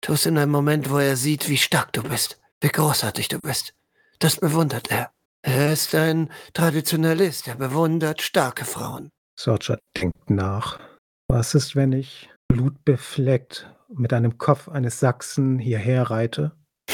[0.01, 3.39] Tu es in einem Moment, wo er sieht, wie stark du bist, wie großartig du
[3.39, 3.73] bist.
[4.19, 5.11] Das bewundert er.
[5.41, 9.11] Er ist ein Traditionalist, er bewundert starke Frauen.
[9.35, 10.79] Sorcha denkt nach.
[11.33, 16.51] Was ist, wenn ich blutbefleckt mit einem Kopf eines Sachsen hierher reite?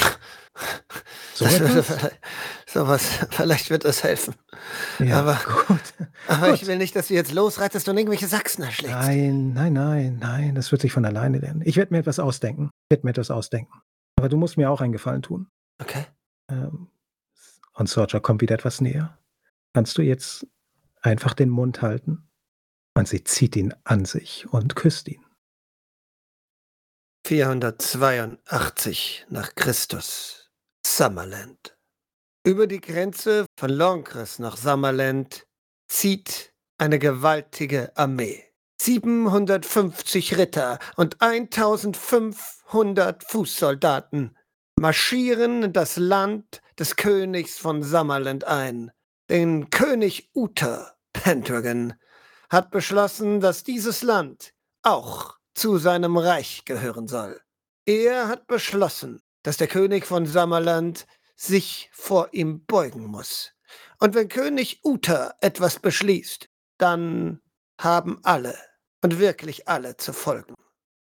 [1.34, 1.46] So
[2.66, 4.34] sowas, vielleicht wird das helfen.
[4.98, 5.80] Ja, aber- gut.
[6.28, 6.56] Aber Gut.
[6.56, 8.94] ich will nicht, dass du jetzt losreitest und irgendwelche Sachsen erschlägst.
[8.94, 11.62] Nein, nein, nein, nein, das wird sich von alleine lernen.
[11.64, 12.68] Ich werde mir etwas ausdenken.
[12.88, 13.72] Ich werde mir etwas ausdenken.
[14.18, 15.48] Aber du musst mir auch einen Gefallen tun.
[15.80, 16.04] Okay.
[16.50, 16.88] Ähm,
[17.74, 19.16] und Sorcha kommt wieder etwas näher.
[19.74, 20.46] Kannst du jetzt
[21.00, 22.28] einfach den Mund halten?
[23.00, 25.24] Und sie zieht ihn an sich und küsst ihn.
[27.26, 30.50] 482 nach Christus.
[30.86, 31.78] Summerland.
[32.44, 35.46] Über die Grenze von Longres nach Summerland
[35.88, 38.44] zieht eine gewaltige Armee.
[38.82, 44.36] 750 Ritter und 1500 Fußsoldaten
[44.78, 48.90] marschieren in das Land des Königs von Summerland ein.
[49.30, 51.94] Den König Uther Pendragon
[52.50, 57.40] hat beschlossen, dass dieses Land auch zu seinem Reich gehören soll.
[57.86, 63.52] Er hat beschlossen, dass der König von Summerland sich vor ihm beugen muss.
[63.98, 67.40] Und wenn König Uther etwas beschließt, dann
[67.78, 68.56] haben alle
[69.02, 70.54] und wirklich alle zu folgen.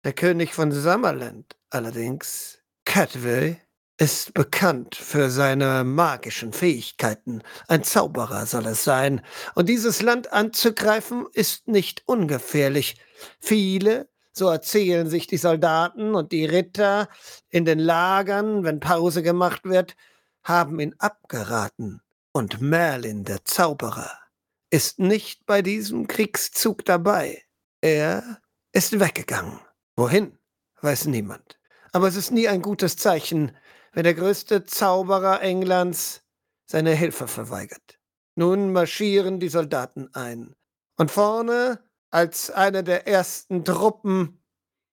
[0.05, 3.59] Der König von Summerland allerdings, Catway,
[3.99, 7.43] ist bekannt für seine magischen Fähigkeiten.
[7.67, 9.21] Ein Zauberer soll es sein.
[9.55, 12.95] Und dieses Land anzugreifen ist nicht ungefährlich.
[13.41, 17.09] Viele, so erzählen sich die Soldaten und die Ritter
[17.49, 19.97] in den Lagern, wenn Pause gemacht wird,
[20.43, 22.01] haben ihn abgeraten.
[22.31, 24.17] Und Merlin, der Zauberer,
[24.69, 27.43] ist nicht bei diesem Kriegszug dabei.
[27.81, 28.39] Er
[28.71, 29.59] ist weggegangen.
[29.97, 30.37] Wohin,
[30.81, 31.59] weiß niemand.
[31.91, 33.51] Aber es ist nie ein gutes Zeichen,
[33.93, 36.23] wenn der größte Zauberer Englands
[36.65, 37.99] seine Hilfe verweigert.
[38.35, 40.55] Nun marschieren die Soldaten ein.
[40.97, 41.79] Und vorne,
[42.11, 44.41] als eine der ersten Truppen,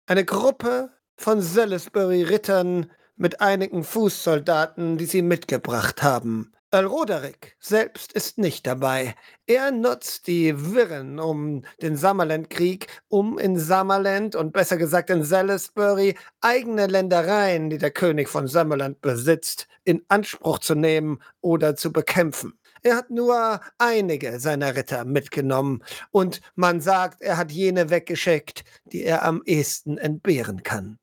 [0.06, 6.52] eine Gruppe von Salisbury-Rittern mit einigen Fußsoldaten, die sie mitgebracht haben.
[6.72, 9.14] Earl Roderick selbst ist nicht dabei.
[9.46, 16.16] Er nutzt die Wirren um den Summerland-Krieg, um in Summerland und besser gesagt in Salisbury
[16.40, 22.58] eigene Ländereien, die der König von Summerland besitzt, in Anspruch zu nehmen oder zu bekämpfen.
[22.82, 29.04] Er hat nur einige seiner Ritter mitgenommen und man sagt, er hat jene weggeschickt, die
[29.04, 30.98] er am ehesten entbehren kann.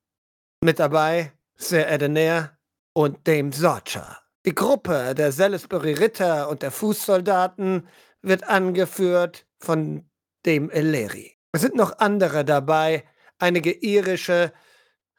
[0.61, 2.57] Mit dabei Sir Edenair
[2.93, 4.22] und Dame Sorcha.
[4.45, 7.87] Die Gruppe der Salisbury Ritter und der Fußsoldaten
[8.21, 10.09] wird angeführt von
[10.45, 11.37] dem Eleri.
[11.53, 13.05] Es sind noch andere dabei,
[13.39, 14.51] einige irische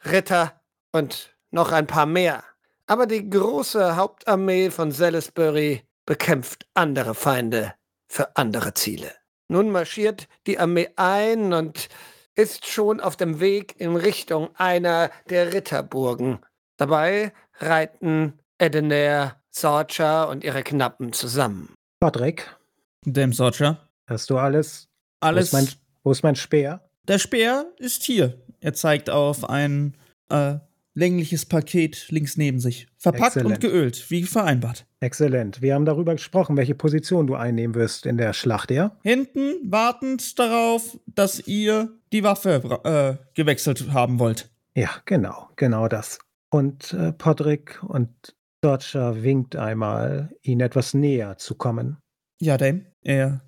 [0.04, 0.60] Ritter
[0.92, 2.44] und noch ein paar mehr.
[2.86, 7.72] Aber die große Hauptarmee von Salisbury bekämpft andere Feinde
[8.06, 9.10] für andere Ziele.
[9.48, 11.88] Nun marschiert die Armee ein und
[12.34, 16.40] ist schon auf dem Weg in Richtung einer der Ritterburgen.
[16.76, 21.74] Dabei reiten Edenair, Sorcha und ihre Knappen zusammen.
[22.00, 22.56] Patrick,
[23.04, 23.88] Dem Sorcher.
[24.06, 24.88] hast du alles?
[25.20, 25.52] Alles.
[25.52, 26.88] Wo ist mein, wo ist mein Speer?
[27.08, 28.38] Der Speer ist hier.
[28.60, 29.96] Er zeigt auf ein
[30.30, 30.54] äh,
[30.94, 32.86] längliches Paket links neben sich.
[32.96, 33.60] Verpackt und Exzellent.
[33.60, 34.86] geölt, wie vereinbart.
[35.00, 35.60] Exzellent.
[35.60, 38.96] Wir haben darüber gesprochen, welche Position du einnehmen wirst in der Schlacht, ja?
[39.02, 44.50] Hinten wartend darauf, dass ihr die Waffe äh, gewechselt haben wollt.
[44.74, 46.18] Ja, genau, genau das.
[46.50, 48.34] Und äh, Podrick und
[48.64, 51.98] Dodger winkt einmal, ihn etwas näher zu kommen.
[52.40, 52.86] Ja, Dame.
[53.02, 53.42] Er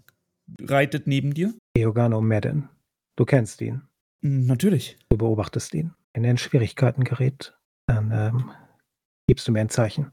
[0.60, 1.54] reitet neben dir.
[1.74, 2.68] Eogano Madden.
[3.16, 3.80] Du kennst ihn.
[4.22, 4.98] Hm, Natürlich.
[5.08, 5.94] Du beobachtest ihn.
[6.12, 8.50] Wenn er in Schwierigkeiten gerät, dann ähm,
[9.26, 10.12] gibst du mir ein Zeichen.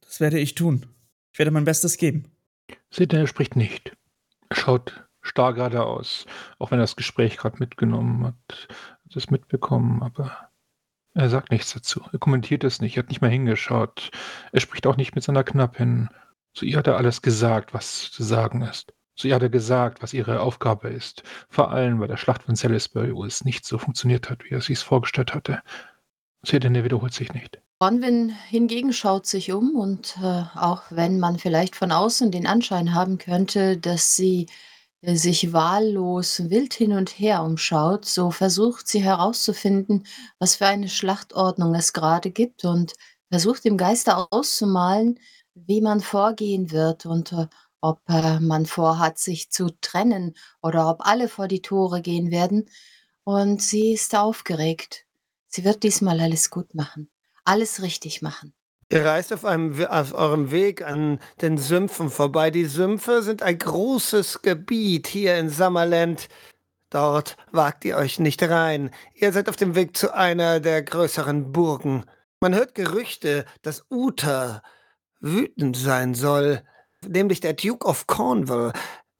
[0.00, 0.86] Das werde ich tun.
[1.32, 2.24] Ich werde mein Bestes geben.
[2.92, 3.96] Seht ihr, er spricht nicht.
[4.48, 6.26] Er schaut starr geradeaus,
[6.58, 8.68] auch wenn er das Gespräch gerade mitgenommen hat,
[9.04, 10.50] hat es mitbekommen, aber
[11.16, 12.02] er sagt nichts dazu.
[12.12, 14.10] Er kommentiert es nicht, er hat nicht mehr hingeschaut.
[14.52, 16.08] Er spricht auch nicht mit seiner Knappin.
[16.52, 18.92] Zu ihr hat er alles gesagt, was zu sagen ist.
[19.16, 21.22] Zu ihr hat er gesagt, was ihre Aufgabe ist.
[21.48, 24.60] Vor allem bei der Schlacht von Salisbury, wo es nicht so funktioniert hat, wie er
[24.60, 25.62] sich vorgestellt hatte.
[26.48, 27.60] Er wiederholt sich nicht.
[27.78, 32.94] Bronwyn hingegen schaut sich um und äh, auch wenn man vielleicht von außen den Anschein
[32.94, 34.46] haben könnte, dass sie
[35.14, 40.06] sich wahllos wild hin und her umschaut, so versucht sie herauszufinden,
[40.38, 42.94] was für eine Schlachtordnung es gerade gibt und
[43.30, 45.18] versucht im Geiste auszumalen,
[45.54, 47.46] wie man vorgehen wird und äh,
[47.80, 52.68] ob äh, man vorhat, sich zu trennen oder ob alle vor die Tore gehen werden.
[53.24, 55.06] Und sie ist aufgeregt.
[55.48, 57.10] Sie wird diesmal alles gut machen
[57.46, 58.55] alles richtig machen.
[58.88, 62.52] Ihr reist auf, einem, auf eurem Weg an den Sümpfen vorbei.
[62.52, 66.28] Die Sümpfe sind ein großes Gebiet hier in Summerland.
[66.90, 68.90] Dort wagt ihr euch nicht rein.
[69.12, 72.04] Ihr seid auf dem Weg zu einer der größeren Burgen.
[72.38, 74.62] Man hört Gerüchte, dass Uther
[75.18, 76.62] wütend sein soll.
[77.04, 78.72] Nämlich der Duke of Cornwall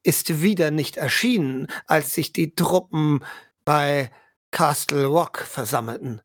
[0.05, 3.24] ist wieder nicht erschienen, als sich die Truppen
[3.64, 4.12] bei
[4.52, 6.20] Castle Rock versammelten.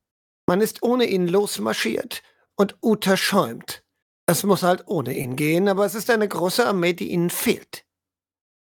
[0.45, 2.21] Man ist ohne ihn losmarschiert
[2.61, 3.83] und Uther schäumt.
[4.27, 7.85] Es muss halt ohne ihn gehen, aber es ist eine große Armee, die ihnen fehlt.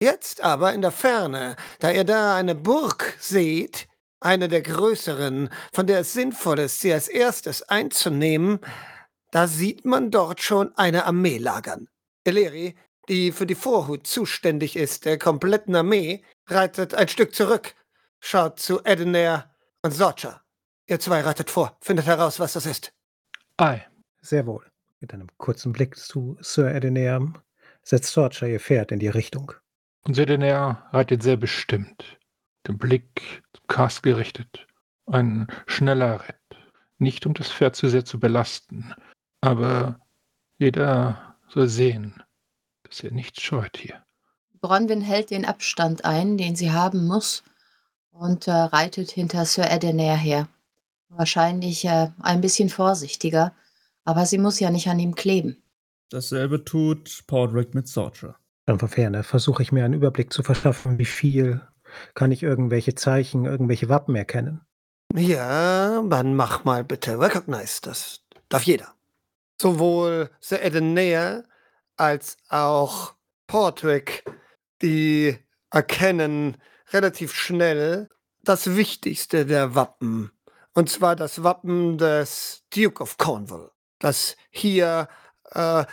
[0.01, 3.87] Jetzt aber in der Ferne, da ihr da eine Burg seht,
[4.19, 8.59] eine der größeren, von der es sinnvoll ist, sie als erstes einzunehmen,
[9.31, 11.87] da sieht man dort schon eine Armee lagern.
[12.25, 12.75] Eleri,
[13.07, 17.73] die für die Vorhut zuständig ist, der kompletten Armee, reitet ein Stück zurück,
[18.19, 19.49] schaut zu Edenair
[19.81, 20.41] und Sorcha.
[20.87, 22.96] Ihr zwei reitet vor, findet heraus, was das ist.
[23.59, 23.83] Ei,
[24.21, 24.69] Sehr wohl.
[24.99, 27.39] Mit einem kurzen Blick zu Sir Edeneam
[27.81, 29.51] setzt Dodger ihr Pferd in die Richtung.
[30.03, 32.19] Und ihr, er reitet sehr bestimmt,
[32.67, 34.67] den Blick zum Cast gerichtet.
[35.07, 36.59] Ein schneller Ritt.
[36.99, 38.93] Nicht um das Pferd zu sehr zu belasten,
[39.41, 39.99] aber
[40.59, 42.21] jeder soll sehen,
[42.83, 44.03] dass er nichts scheut hier.
[44.61, 47.43] Bronwyn hält den Abstand ein, den sie haben muss,
[48.11, 50.47] und äh, reitet hinter Sir Edenair her.
[51.09, 53.53] Wahrscheinlich äh, ein bisschen vorsichtiger,
[54.03, 55.63] aber sie muss ja nicht an ihm kleben.
[56.09, 58.37] Dasselbe tut Podrick mit Sorcher.
[58.65, 61.61] Dann von Ferne versuche ich mir einen Überblick zu verschaffen, wie viel
[62.13, 64.61] kann ich irgendwelche Zeichen, irgendwelche Wappen erkennen.
[65.15, 67.79] Ja, dann mach mal bitte Recognize.
[67.81, 68.93] Das darf jeder.
[69.59, 71.43] Sowohl Sir Edenair
[71.95, 73.15] als auch
[73.47, 74.23] Portrick
[74.81, 75.37] die
[75.71, 76.57] erkennen
[76.91, 78.09] relativ schnell
[78.43, 80.31] das Wichtigste der Wappen.
[80.77, 85.07] Und zwar das Wappen des Duke of Cornwall, das hier
[85.49, 85.85] äh,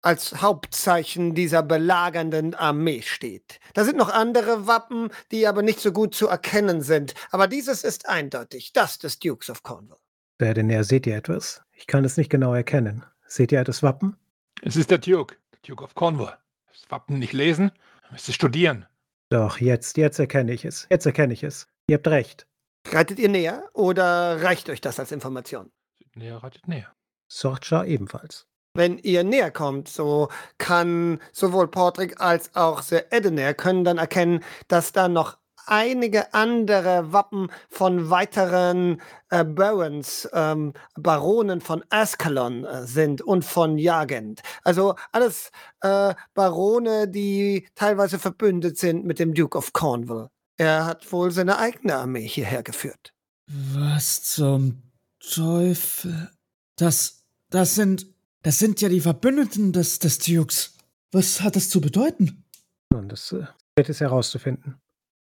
[0.00, 3.60] als Hauptzeichen dieser belagernden Armee steht.
[3.74, 7.12] Da sind noch andere Wappen, die aber nicht so gut zu erkennen sind.
[7.30, 9.98] Aber dieses ist eindeutig, das des Dukes of Cornwall.
[10.38, 11.60] Wer denn seht ihr etwas?
[11.74, 13.04] Ich kann es nicht genau erkennen.
[13.26, 14.16] Seht ihr das Wappen?
[14.62, 16.38] Es ist der Duke, der Duke of Cornwall.
[16.72, 17.72] Das Wappen nicht lesen,
[18.10, 18.86] müsst es studieren.
[19.28, 20.86] Doch, jetzt, jetzt erkenne ich es.
[20.88, 21.66] Jetzt erkenne ich es.
[21.88, 22.46] Ihr habt recht.
[22.88, 25.70] Reitet ihr näher oder reicht euch das als Information?
[26.14, 26.92] Näher reitet näher.
[27.28, 28.46] Sorcha ebenfalls.
[28.74, 34.44] Wenn ihr näher kommt, so kann sowohl Portrick als auch Sir Edener können dann erkennen,
[34.68, 42.86] dass da noch einige andere Wappen von weiteren äh, Barons, ähm, Baronen von Ascalon äh,
[42.86, 44.40] sind und von Jagend.
[44.64, 50.30] Also alles äh, Barone, die teilweise verbündet sind mit dem Duke of Cornwall.
[50.60, 53.14] Er hat wohl seine eigene Armee hierher geführt.
[53.46, 54.82] Was zum
[55.18, 56.30] Teufel?
[56.76, 58.04] Das, das sind,
[58.42, 60.76] das sind ja die Verbündeten des, des Dukes.
[61.12, 62.44] Was hat das zu bedeuten?
[62.90, 64.78] Nun, das äh, wird es herauszufinden.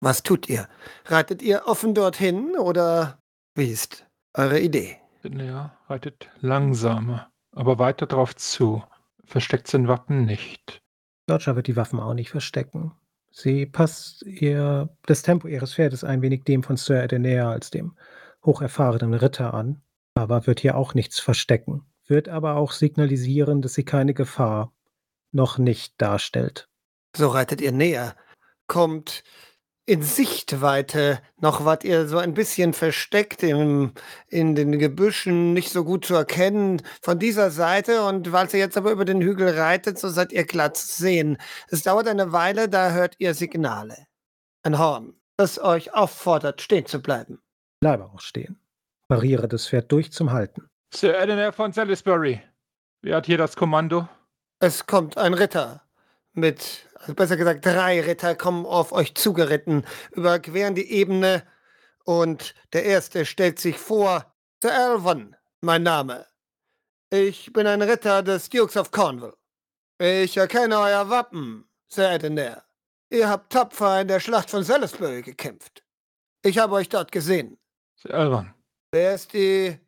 [0.00, 0.68] Was tut ihr?
[1.04, 3.22] Reitet ihr offen dorthin oder
[3.54, 4.04] wie ist
[4.34, 4.96] eure Idee?
[5.22, 8.82] Näher reitet langsamer, aber weiter drauf zu.
[9.24, 10.82] Versteckt sein Wappen nicht.
[11.28, 12.96] Sorcha wird die Waffen auch nicht verstecken.
[13.32, 17.96] Sie passt ihr das Tempo ihres Pferdes ein wenig dem von Sir Edener als dem
[18.44, 19.80] hocherfahrenen Ritter an,
[20.14, 24.72] aber wird hier auch nichts verstecken, wird aber auch signalisieren, dass sie keine Gefahr
[25.32, 26.68] noch nicht darstellt.
[27.16, 28.14] So reitet ihr näher,
[28.66, 29.24] kommt
[29.84, 33.92] in Sichtweite noch wart ihr so ein bisschen versteckt im,
[34.28, 38.04] in den Gebüschen, nicht so gut zu erkennen von dieser Seite.
[38.04, 41.38] Und weil ihr jetzt aber über den Hügel reitet, so seid ihr glatt zu sehen.
[41.68, 44.06] Es dauert eine Weile, da hört ihr Signale.
[44.62, 47.40] Ein Horn, das euch auffordert, stehen zu bleiben.
[47.80, 48.60] Bleibe auch stehen.
[49.08, 50.68] Pariere das Pferd durch zum Halten.
[50.94, 52.40] Sir Edener von Salisbury.
[53.02, 54.08] Wer hat hier das Kommando?
[54.60, 55.82] Es kommt ein Ritter
[56.32, 61.46] mit, also besser gesagt, drei Ritter kommen auf euch zugeritten, überqueren die Ebene
[62.04, 66.26] und der erste stellt sich vor, Sir Elvon, mein Name.
[67.10, 69.34] Ich bin ein Ritter des Dukes of Cornwall.
[69.98, 72.64] Ich erkenne euer Wappen, Sir Edener.
[73.10, 75.84] Ihr habt tapfer in der Schlacht von Salisbury gekämpft.
[76.42, 77.58] Ich habe euch dort gesehen.
[77.96, 78.54] Sir Elvon.
[78.90, 79.78] Wer ist die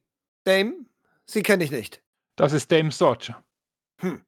[0.45, 0.87] Dame?
[1.27, 2.03] Sie kenne ich nicht.
[2.37, 3.35] Das ist Dame Sorge.
[4.01, 4.25] Hm,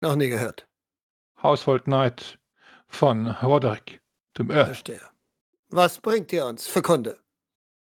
[0.00, 0.66] noch nie gehört.
[1.42, 2.38] Household Knight
[2.88, 4.00] von Roderick,
[4.38, 4.66] dem Earl.
[4.66, 5.00] Verstehe.
[5.68, 7.18] Was bringt ihr uns für Kunde?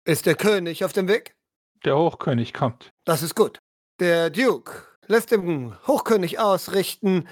[0.05, 1.35] Ist der König auf dem Weg?
[1.83, 2.91] Der Hochkönig kommt.
[3.03, 3.59] Das ist gut.
[3.99, 7.27] Der Duke lässt dem Hochkönig ausrichten,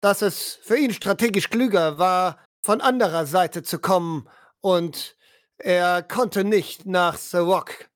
[0.00, 4.28] dass es für ihn strategisch klüger war, von anderer Seite zu kommen
[4.60, 5.16] und
[5.58, 7.88] er konnte nicht nach Sewok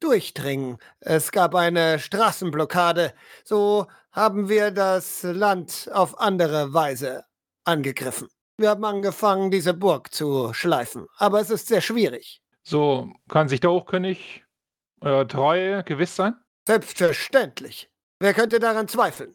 [0.00, 0.78] durchdringen.
[1.00, 3.14] Es gab eine Straßenblockade.
[3.44, 7.24] So haben wir das Land auf andere Weise
[7.64, 8.28] angegriffen.
[8.56, 12.40] Wir haben angefangen, diese Burg zu schleifen, aber es ist sehr schwierig.
[12.62, 14.44] So kann sich der Hochkönig
[15.00, 16.36] eurer Treue gewiss sein?
[16.66, 17.90] Selbstverständlich.
[18.20, 19.34] Wer könnte daran zweifeln?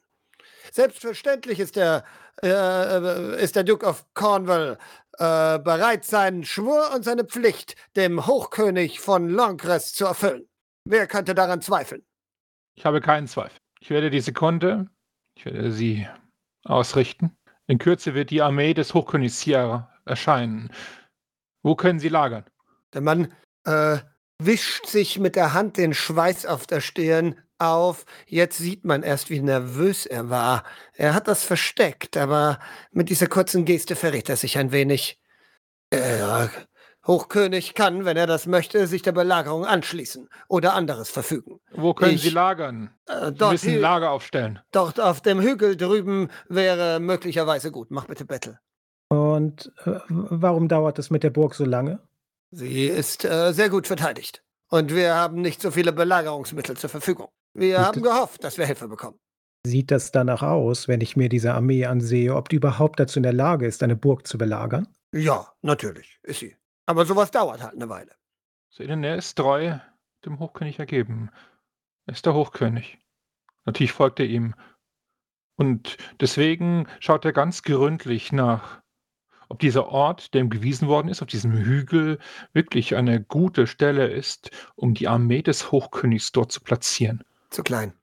[0.71, 2.05] Selbstverständlich ist der,
[2.41, 4.77] äh, ist der Duke of Cornwall
[5.17, 10.47] äh, bereit, seinen Schwur und seine Pflicht dem Hochkönig von Longres zu erfüllen.
[10.85, 12.05] Wer könnte daran zweifeln?
[12.75, 13.59] Ich habe keinen Zweifel.
[13.79, 14.87] Ich werde die Sekunde,
[15.35, 16.07] ich werde sie
[16.63, 17.37] ausrichten.
[17.67, 20.71] In Kürze wird die Armee des Hochkönigs Sierra erscheinen.
[21.61, 22.45] Wo können sie lagern?
[22.93, 23.33] Der Mann
[23.65, 23.99] äh,
[24.39, 28.05] wischt sich mit der Hand den Schweiß auf der Stirn auf.
[28.25, 30.63] Jetzt sieht man erst, wie nervös er war.
[30.93, 32.59] Er hat das versteckt, aber
[32.91, 35.21] mit dieser kurzen Geste verrät er sich ein wenig.
[35.91, 36.49] Der
[37.07, 41.59] Hochkönig kann, wenn er das möchte, sich der Belagerung anschließen oder anderes verfügen.
[41.71, 42.91] Wo können Ich- sie lagern?
[43.07, 44.59] Äh, Sie dort, müssen hü- Lager aufstellen.
[44.71, 47.89] dort auf dem Hügel drüben wäre möglicherweise gut.
[47.91, 48.59] Mach bitte Battle.
[49.09, 51.99] Und äh, warum dauert es mit der Burg so lange?
[52.51, 54.43] Sie ist äh, sehr gut verteidigt.
[54.69, 57.29] Und wir haben nicht so viele Belagerungsmittel zur Verfügung.
[57.55, 59.17] Wir Ist haben gehofft, dass wir Hilfe bekommen.
[59.65, 63.23] Sieht das danach aus, wenn ich mir diese Armee ansehe, ob die überhaupt dazu in
[63.23, 64.87] der Lage ist, eine Burg zu belagern?
[65.13, 66.55] Ja, natürlich ist sie.
[66.89, 68.15] Aber sowas dauert halt eine Weile.
[68.71, 69.77] Sehen, er ist treu
[70.25, 71.29] dem Hochkönig ergeben.
[72.07, 72.97] Er ist der Hochkönig.
[73.65, 74.55] Natürlich folgt er ihm.
[75.55, 78.81] Und deswegen schaut er ganz gründlich nach,
[79.49, 82.17] ob dieser Ort, der ihm gewiesen worden ist, auf diesem Hügel,
[82.53, 87.23] wirklich eine gute Stelle ist, um die Armee des Hochkönigs dort zu platzieren.
[87.51, 87.93] Zu klein.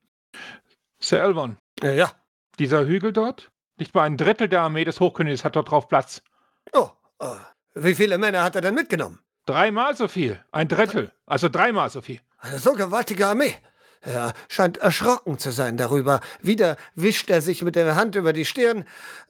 [1.00, 2.12] Sir Elvon, Äh, ja,
[2.60, 6.22] dieser Hügel dort, nicht mal ein Drittel der Armee des Hochkönigs hat dort drauf Platz.
[6.72, 7.34] Oh, äh,
[7.76, 9.20] wie viele Männer hat er denn mitgenommen?
[9.44, 10.40] Dreimal so viel.
[10.50, 11.12] Ein Drittel.
[11.26, 12.20] Also dreimal so viel.
[12.38, 13.54] Eine so gewaltige Armee.
[14.00, 16.20] Er scheint erschrocken zu sein darüber.
[16.40, 18.84] Wieder wischt er sich mit der Hand über die Stirn.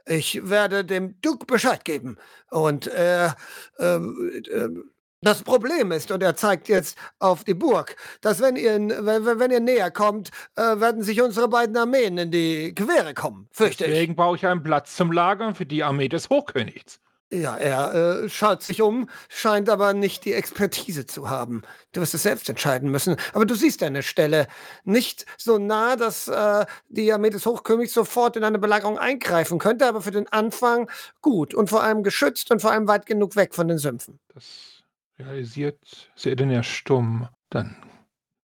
[0.06, 2.18] Ich werde dem Duke Bescheid geben.
[2.50, 3.36] Und er,
[3.78, 4.90] ähm, ähm,
[5.22, 9.50] das Problem ist, und er zeigt jetzt auf die Burg, dass wenn ihr, wenn, wenn
[9.50, 13.90] ihr näher kommt, äh, werden sich unsere beiden Armeen in die Quere kommen, fürchte ich.
[13.90, 17.00] Deswegen brauche ich einen Platz zum Lagern für die Armee des Hochkönigs.
[17.32, 21.62] Ja, er äh, schaut sich um, scheint aber nicht die Expertise zu haben.
[21.90, 23.16] Du wirst es selbst entscheiden müssen.
[23.32, 24.46] Aber du siehst deine Stelle.
[24.84, 29.88] Nicht so nah, dass äh, die Armee des Hochkönigs sofort in eine Belagerung eingreifen könnte,
[29.88, 30.88] aber für den Anfang
[31.20, 34.20] gut und vor allem geschützt und vor allem weit genug weg von den Sümpfen.
[34.32, 34.84] Das
[35.18, 37.28] realisiert Seedener stumm.
[37.50, 37.76] Dann,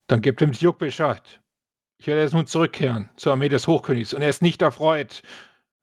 [0.09, 1.23] dann gibt dem Duke Bescheid.
[1.99, 5.23] Ich werde jetzt nun zurückkehren zur Armee des Hochkönigs und er ist nicht erfreut,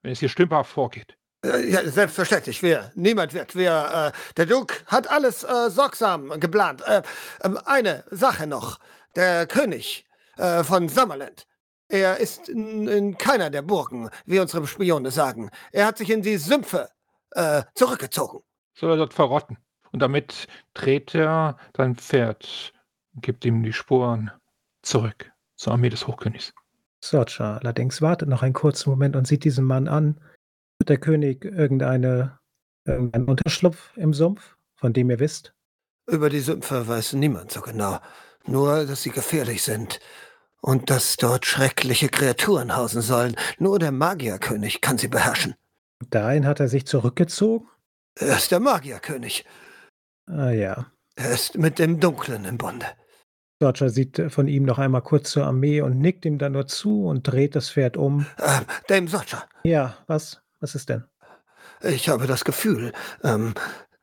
[0.01, 1.15] wenn es hier stümperhaft vorgeht.
[1.43, 2.61] Äh, Ja, selbstverständlich.
[2.63, 3.55] Wir, niemand wird.
[3.55, 6.81] Wir, äh, der Duke hat alles äh, sorgsam geplant.
[6.85, 7.01] Äh,
[7.43, 8.79] ähm, eine Sache noch.
[9.15, 10.05] Der König
[10.37, 11.45] äh, von Summerland.
[11.87, 15.49] Er ist in, in keiner der Burgen, wie unsere Spione sagen.
[15.71, 16.89] Er hat sich in die Sümpfe
[17.31, 18.41] äh, zurückgezogen.
[18.75, 19.57] Soll er dort verrotten.
[19.91, 22.73] Und damit dreht er sein Pferd
[23.15, 24.29] und gibt ihm die Spuren
[24.83, 26.53] zurück zur Armee des Hochkönigs.
[27.01, 30.19] Sorcha allerdings wartet noch einen kurzen Moment und sieht diesen Mann an.
[30.79, 32.39] Hat der König irgendeine,
[32.85, 35.53] irgendeinen Unterschlupf im Sumpf, von dem ihr wisst?
[36.07, 37.99] Über die Sümpfe weiß niemand so genau.
[38.45, 39.99] Nur, dass sie gefährlich sind.
[40.61, 43.35] Und dass dort schreckliche Kreaturen hausen sollen.
[43.59, 45.55] Nur der Magierkönig kann sie beherrschen.
[46.09, 47.67] Dahin hat er sich zurückgezogen?
[48.15, 49.45] Er ist der Magierkönig.
[50.27, 50.87] Ah ja.
[51.15, 52.85] Er ist mit dem Dunklen im Bunde.
[53.61, 57.05] Sorcha sieht von ihm noch einmal kurz zur Armee und nickt ihm dann nur zu
[57.05, 58.25] und dreht das Pferd um.
[58.39, 60.41] Ähm, Dame Socha, Ja, was?
[60.59, 61.05] Was ist denn?
[61.81, 62.93] ich habe das Gefühl,
[63.23, 63.53] ähm,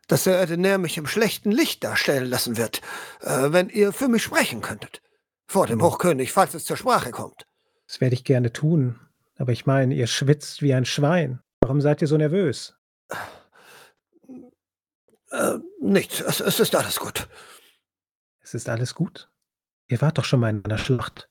[0.08, 2.80] dass Sir Edener mich im schlechten Licht darstellen lassen wird,
[3.20, 5.02] äh, wenn ihr für mich sprechen könntet.
[5.46, 7.46] Vor dem Hochkönig, falls es zur Sprache kommt.
[7.86, 8.98] Das werde ich gerne tun.
[9.38, 11.40] Aber ich meine, ihr schwitzt wie ein Schwein.
[11.60, 12.74] Warum seid ihr so nervös?
[15.30, 17.28] Äh, nichts, es, es ist alles gut.
[18.40, 19.28] Es ist alles gut.
[19.88, 21.28] Ihr wart doch schon mal in einer Schlacht.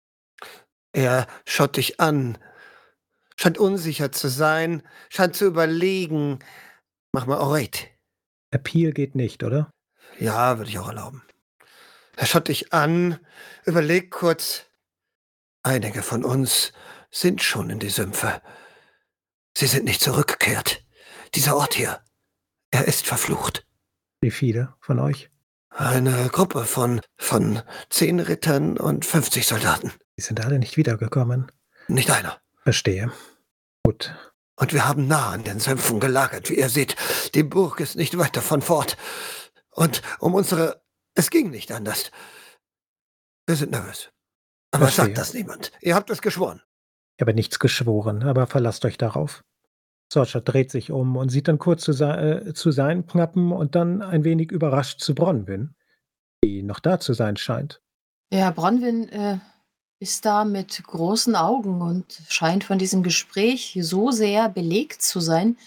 [0.94, 2.38] Er schaut dich an,
[3.36, 6.40] scheint unsicher zu sein, scheint zu überlegen.
[7.12, 7.90] Mach mal Oret.
[8.52, 9.70] Appeal geht nicht, oder?
[10.20, 11.24] Ja, würde ich auch erlauben.
[12.16, 13.20] Er schaut dich an,
[13.66, 14.66] überlegt kurz.
[15.64, 16.72] Einige von uns
[17.12, 18.42] sind schon in die Sümpfe.
[19.58, 20.84] Sie sind nicht zurückgekehrt.
[21.34, 22.02] Dieser Ort hier,
[22.72, 23.66] er ist verflucht.
[24.22, 25.30] Wie viele von euch?
[25.70, 29.92] Eine Gruppe von, von zehn Rittern und 50 Soldaten.
[30.18, 31.52] Die sind alle nicht wiedergekommen.
[31.88, 32.40] Nicht einer.
[32.66, 33.12] Verstehe.
[33.84, 34.14] Gut.
[34.58, 36.50] Und wir haben nah an den Sümpfen gelagert.
[36.50, 36.96] Wie ihr seht,
[37.36, 38.98] die Burg ist nicht weit davon fort.
[39.70, 40.84] Und um unsere...
[41.14, 42.12] Es ging nicht anders.
[43.46, 44.10] Wir sind nervös.
[44.72, 45.06] Aber Verstehe.
[45.06, 45.72] sagt das niemand.
[45.82, 46.62] Ihr habt es geschworen.
[47.18, 49.44] Ich habe nichts geschworen, aber verlasst euch darauf.
[50.12, 53.76] Sorcha dreht sich um und sieht dann kurz zu, se äh, zu seinen Knappen und
[53.76, 55.76] dann ein wenig überrascht zu Bronwyn,
[56.44, 57.82] die noch da zu sein scheint.
[58.34, 59.40] Ja, Bronwyn äh,
[60.00, 65.58] ist da mit großen Augen und scheint von diesem Gespräch so sehr belegt zu sein,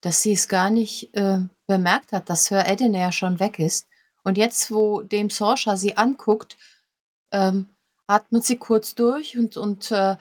[0.00, 3.88] dass sie es gar nicht äh, bemerkt hat, dass Sir Edenair schon weg ist.
[4.24, 6.56] Und jetzt, wo Dame Sorsha sie anguckt,
[7.32, 7.68] ähm,
[8.06, 10.16] atmet sie kurz durch und, und äh,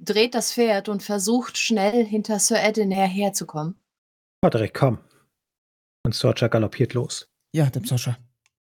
[0.00, 3.76] dreht das Pferd und versucht schnell hinter Sir Edenair herzukommen.
[4.40, 4.98] Podrick, komm.
[6.04, 7.28] Und Sorcha galoppiert los.
[7.52, 8.18] Ja, dem Sascha.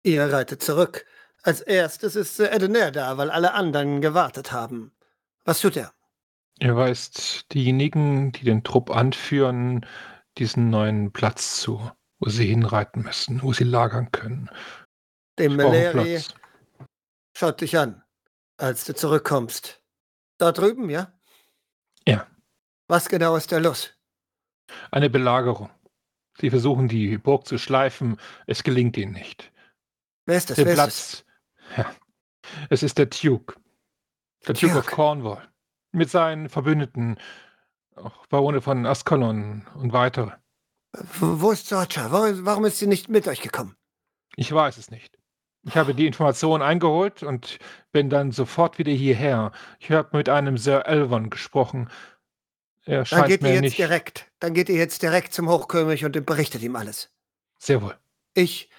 [0.02, 1.06] Ihr reitet zurück.
[1.42, 4.92] Als erstes ist Sir Edener da, weil alle anderen gewartet haben.
[5.44, 5.92] Was tut er?
[6.58, 9.86] Ihr weist diejenigen, die den Trupp anführen,
[10.36, 14.50] diesen neuen Platz zu, wo sie hinreiten müssen, wo sie lagern können.
[15.38, 16.34] Dem Platz.
[17.34, 18.02] schaut dich an,
[18.58, 19.80] als du zurückkommst.
[20.36, 21.12] Da drüben, ja?
[22.06, 22.26] Ja.
[22.88, 23.94] Was genau ist da los?
[24.90, 25.70] Eine Belagerung.
[26.38, 28.18] Sie versuchen, die Burg zu schleifen.
[28.46, 29.52] Es gelingt ihnen nicht.
[30.26, 30.56] Wer ist das?
[30.56, 30.74] Der Wer?
[30.74, 31.24] Platz.
[31.76, 31.90] Ja.
[32.68, 33.54] Es ist der Duke.
[34.46, 34.94] Der Duke of Duke.
[34.96, 35.48] Cornwall.
[35.92, 37.18] Mit seinen Verbündeten.
[37.96, 40.30] Auch Barone von Ascalon und weitere.
[41.20, 42.10] Wo ist Sorcha?
[42.10, 43.76] Warum, warum ist sie nicht mit euch gekommen?
[44.36, 45.18] Ich weiß es nicht.
[45.62, 47.58] Ich habe die Information eingeholt und
[47.92, 49.52] bin dann sofort wieder hierher.
[49.78, 51.90] Ich habe mit einem Sir Elvon gesprochen.
[52.86, 53.78] Er Dann scheint geht ihr mir jetzt nicht.
[53.78, 54.32] direkt.
[54.38, 57.12] Dann geht ihr jetzt direkt zum Hochkönig und berichtet ihm alles.
[57.58, 57.94] Sehr wohl.
[58.32, 58.70] Ich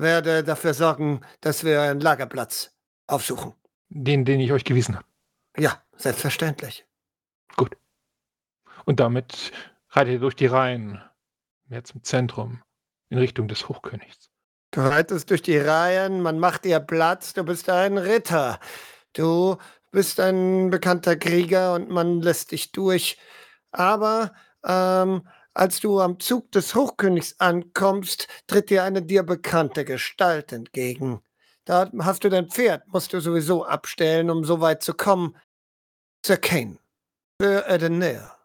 [0.00, 2.72] werde dafür sorgen, dass wir einen Lagerplatz
[3.06, 3.54] aufsuchen.
[3.88, 5.06] Den, den ich euch gewiesen habe.
[5.56, 6.84] Ja, selbstverständlich.
[8.88, 9.52] Und damit
[9.90, 10.98] reitet ihr durch die Reihen.
[11.66, 12.62] Mehr zum Zentrum.
[13.10, 14.30] in Richtung des Hochkönigs.
[14.70, 18.60] Du reitest durch die Reihen, man macht dir Platz, du bist ein Ritter.
[19.12, 19.58] Du
[19.92, 23.18] bist ein bekannter Krieger und man lässt dich durch.
[23.72, 24.32] Aber
[24.64, 31.20] ähm, als du am Zug des Hochkönigs ankommst, tritt dir eine dir bekannte Gestalt entgegen.
[31.64, 35.36] Da hast du dein Pferd, musst du sowieso abstellen, um so weit zu kommen.
[36.24, 36.78] Sir Kane,
[37.40, 38.36] Sir Edenair.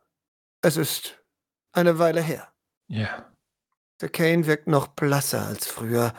[0.61, 1.23] Es ist
[1.71, 2.49] eine Weile her.
[2.87, 3.31] Ja.
[3.99, 6.13] Sir Kane wirkt noch blasser als früher.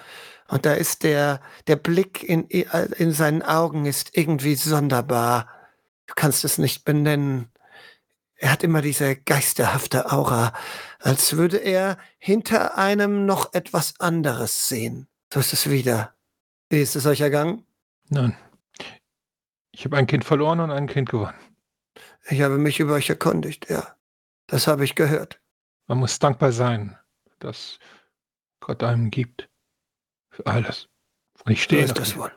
[0.48, 5.48] Und da ist der, der Blick in, in seinen Augen ist irgendwie sonderbar.
[6.06, 7.50] Du kannst es nicht benennen.
[8.36, 10.52] Er hat immer diese geisterhafte Aura,
[10.98, 15.06] als würde er hinter einem noch etwas anderes sehen.
[15.32, 16.14] So ist es wieder.
[16.68, 17.64] Wie ist es euch ergangen?
[18.08, 18.34] Nun,
[19.72, 21.38] ich habe ein Kind verloren und ein Kind gewonnen.
[22.28, 23.96] Ich habe mich über euch erkundigt, ja.
[24.46, 25.40] Das habe ich gehört.
[25.86, 26.98] Man muss dankbar sein,
[27.38, 27.78] dass
[28.60, 29.48] Gott einem gibt.
[30.30, 30.88] Für alles.
[31.44, 32.32] Und ich stehe so ist das wohl.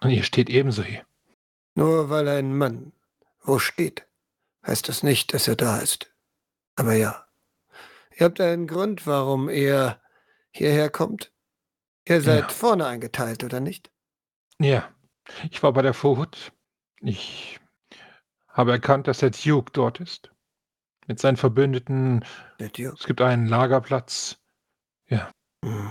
[0.00, 1.04] Und ihr steht ebenso hier.
[1.74, 2.92] Nur weil ein Mann
[3.42, 4.06] wo steht,
[4.66, 6.12] heißt das nicht, dass er da ist.
[6.76, 7.26] Aber ja,
[8.16, 10.00] ihr habt einen Grund, warum ihr
[10.50, 11.32] hierher kommt.
[12.06, 12.48] Ihr seid ja.
[12.48, 13.90] vorne eingeteilt, oder nicht?
[14.58, 14.88] Ja,
[15.50, 16.52] ich war bei der Vorhut.
[17.00, 17.60] Ich
[18.48, 20.30] habe erkannt, dass der Duke dort ist.
[21.06, 22.24] Mit seinen Verbündeten.
[22.58, 24.38] Es gibt einen Lagerplatz.
[25.08, 25.30] Ja.
[25.64, 25.90] Hm.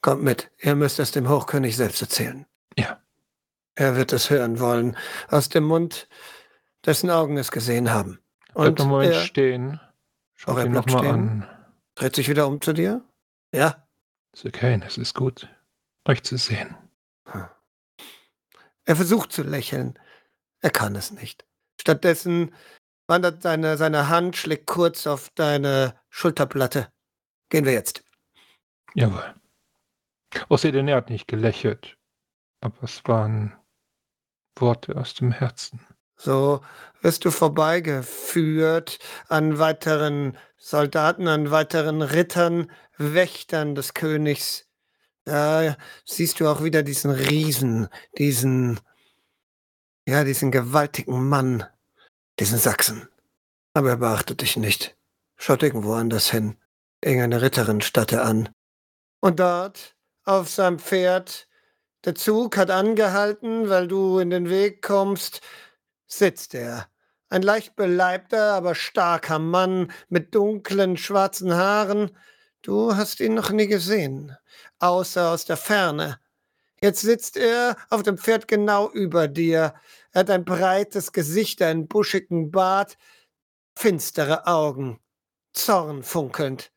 [0.00, 2.46] Kommt mit, ihr müsst es dem Hochkönig selbst erzählen.
[2.78, 3.00] Ja.
[3.74, 4.96] Er wird es hören wollen,
[5.28, 6.08] aus dem Mund,
[6.86, 8.20] dessen Augen es gesehen haben.
[8.54, 9.80] Und Bleib Moment er, stehen.
[10.34, 11.48] Schau ihn nochmal an.
[11.94, 13.04] Dreht sich wieder um zu dir?
[13.52, 13.86] Ja.
[14.34, 15.48] Sir Kane, es ist gut,
[16.06, 16.76] euch zu sehen.
[17.26, 17.48] Hm.
[18.84, 19.98] Er versucht zu lächeln.
[20.60, 21.44] Er kann es nicht.
[21.80, 22.54] Stattdessen
[23.06, 26.92] wandert seine, seine Hand, schlägt kurz auf deine Schulterplatte.
[27.48, 28.04] Gehen wir jetzt.
[28.94, 29.34] Jawohl.
[30.48, 31.96] Außerdem, er hat nicht gelächelt.
[32.60, 33.56] Aber es waren
[34.56, 35.80] Worte aus dem Herzen.
[36.16, 36.60] So
[37.02, 38.98] wirst du vorbeigeführt
[39.28, 44.66] an weiteren Soldaten, an weiteren Rittern, Wächtern des Königs.
[45.24, 48.80] Da siehst du auch wieder diesen Riesen, diesen,
[50.06, 51.64] ja, diesen gewaltigen Mann,
[52.38, 53.08] diesen Sachsen.
[53.74, 54.96] Aber er beachtet dich nicht.
[55.36, 56.56] Schaut irgendwo anders hin.
[57.02, 58.48] Irgendeine Ritterin statte an.
[59.20, 61.48] Und dort auf seinem Pferd.
[62.04, 65.40] Der Zug hat angehalten, weil du in den Weg kommst.
[66.06, 66.88] Sitzt er.
[67.28, 72.16] Ein leicht beleibter, aber starker Mann mit dunklen, schwarzen Haaren.
[72.62, 74.36] Du hast ihn noch nie gesehen,
[74.78, 76.20] außer aus der Ferne.
[76.80, 79.74] Jetzt sitzt er auf dem Pferd genau über dir.
[80.12, 82.96] Er hat ein breites Gesicht, einen buschigen Bart,
[83.74, 85.00] finstere Augen,
[85.52, 86.72] zornfunkelnd.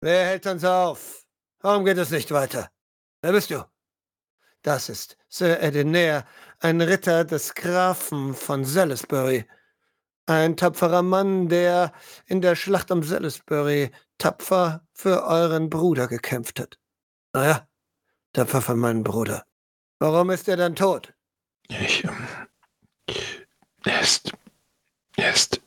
[0.00, 1.24] Wer hält uns auf?
[1.60, 2.70] Warum geht es nicht weiter?
[3.22, 3.64] Wer bist du?
[4.62, 6.26] Das ist Sir Edenair,
[6.64, 9.44] ein Ritter des Grafen von Salisbury.
[10.24, 11.92] Ein tapferer Mann, der
[12.24, 16.78] in der Schlacht um Salisbury tapfer für euren Bruder gekämpft hat.
[17.34, 17.68] Naja,
[18.32, 19.44] tapfer für meinen Bruder.
[19.98, 21.12] Warum ist er dann tot?
[21.68, 22.26] Ich, ähm,
[23.84, 24.32] er ist,
[25.16, 25.60] er ist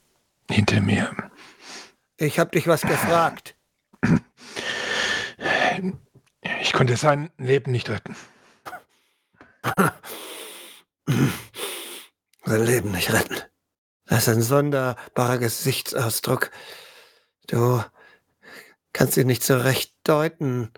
[0.50, 1.16] hinter mir.
[2.18, 3.56] Ich hab dich was gefragt.
[6.62, 8.16] Ich konnte sein Leben nicht retten.
[12.46, 13.38] Sein Leben nicht retten.
[14.06, 16.52] Das ist ein sonderbarer Gesichtsausdruck.
[17.48, 17.84] Du
[18.94, 20.72] kannst ihn nicht so recht deuten.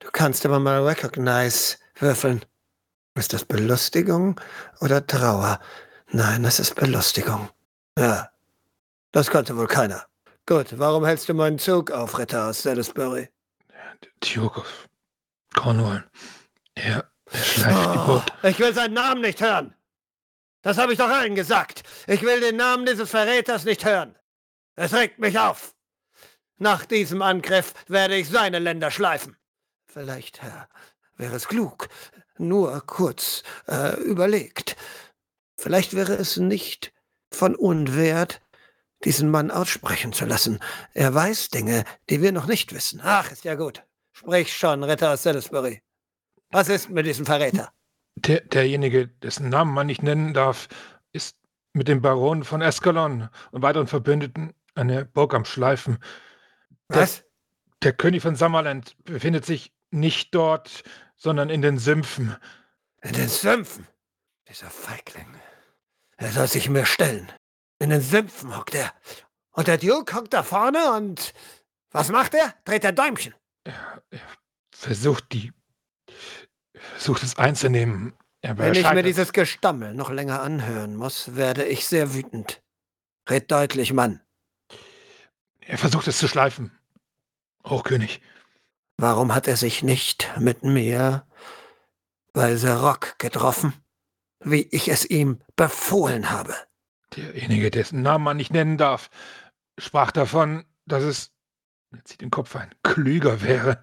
[0.00, 2.44] Du kannst aber mal Recognize würfeln.
[3.14, 4.40] Ist das Belustigung
[4.80, 5.60] oder Trauer?
[6.08, 7.50] Nein, das ist Belustigung.
[7.98, 8.30] Ja,
[9.12, 10.06] das konnte wohl keiner.
[10.46, 13.28] Gut, warum hältst du meinen Zug auf, Ritter aus Salisbury?
[14.20, 14.88] Duke of
[15.54, 16.08] Cornwall.
[16.74, 17.09] Er,
[17.68, 18.22] oh.
[18.42, 19.74] Ich will seinen Namen nicht hören.
[20.62, 21.82] Das habe ich doch allen gesagt.
[22.06, 24.16] Ich will den Namen dieses Verräters nicht hören.
[24.76, 25.74] Es regt mich auf.
[26.58, 29.36] Nach diesem Angriff werde ich seine Länder schleifen.
[29.86, 30.68] Vielleicht, Herr,
[31.16, 31.88] wäre es klug,
[32.36, 34.76] nur kurz äh, überlegt.
[35.56, 36.92] Vielleicht wäre es nicht
[37.32, 38.40] von Unwert,
[39.04, 40.60] diesen Mann aussprechen zu lassen.
[40.92, 43.00] Er weiß Dinge, die wir noch nicht wissen.
[43.02, 43.82] Ach, ist ja gut.
[44.12, 45.82] Sprich schon, Ritter aus Salisbury.
[46.50, 47.72] Was ist mit diesem Verräter?
[48.16, 50.68] Der, derjenige, dessen Namen man nicht nennen darf,
[51.12, 51.36] ist
[51.72, 55.98] mit dem Baron von Escalon und weiteren Verbündeten eine Burg am Schleifen.
[56.88, 57.18] Was?
[57.18, 57.24] Der,
[57.82, 60.82] der König von Summerland befindet sich nicht dort,
[61.16, 62.36] sondern in den Sümpfen.
[63.02, 63.86] In den Sümpfen?
[64.48, 65.26] Dieser Feigling.
[66.16, 67.30] Er soll sich mir stellen.
[67.78, 68.92] In den Sümpfen hockt er.
[69.52, 71.32] Und der Duke hockt da vorne und
[71.90, 72.54] was macht er?
[72.64, 73.34] Dreht er Däumchen.
[73.64, 74.20] Er, er
[74.70, 75.52] versucht die.
[76.94, 78.12] Versucht es einzunehmen.
[78.42, 82.62] Wenn ich mir dieses Gestammel noch länger anhören muss, werde ich sehr wütend.
[83.28, 84.20] Red deutlich, Mann.
[85.60, 86.72] Er versucht es zu schleifen.
[87.66, 88.20] Hochkönig.
[88.96, 91.26] Warum hat er sich nicht mit mir
[92.32, 93.74] bei Serok getroffen,
[94.40, 96.54] wie ich es ihm befohlen habe?
[97.16, 99.10] Derjenige, dessen Namen man nicht nennen darf,
[99.78, 101.32] sprach davon, dass es,
[101.92, 103.80] er zieht den Kopf ein, klüger wäre,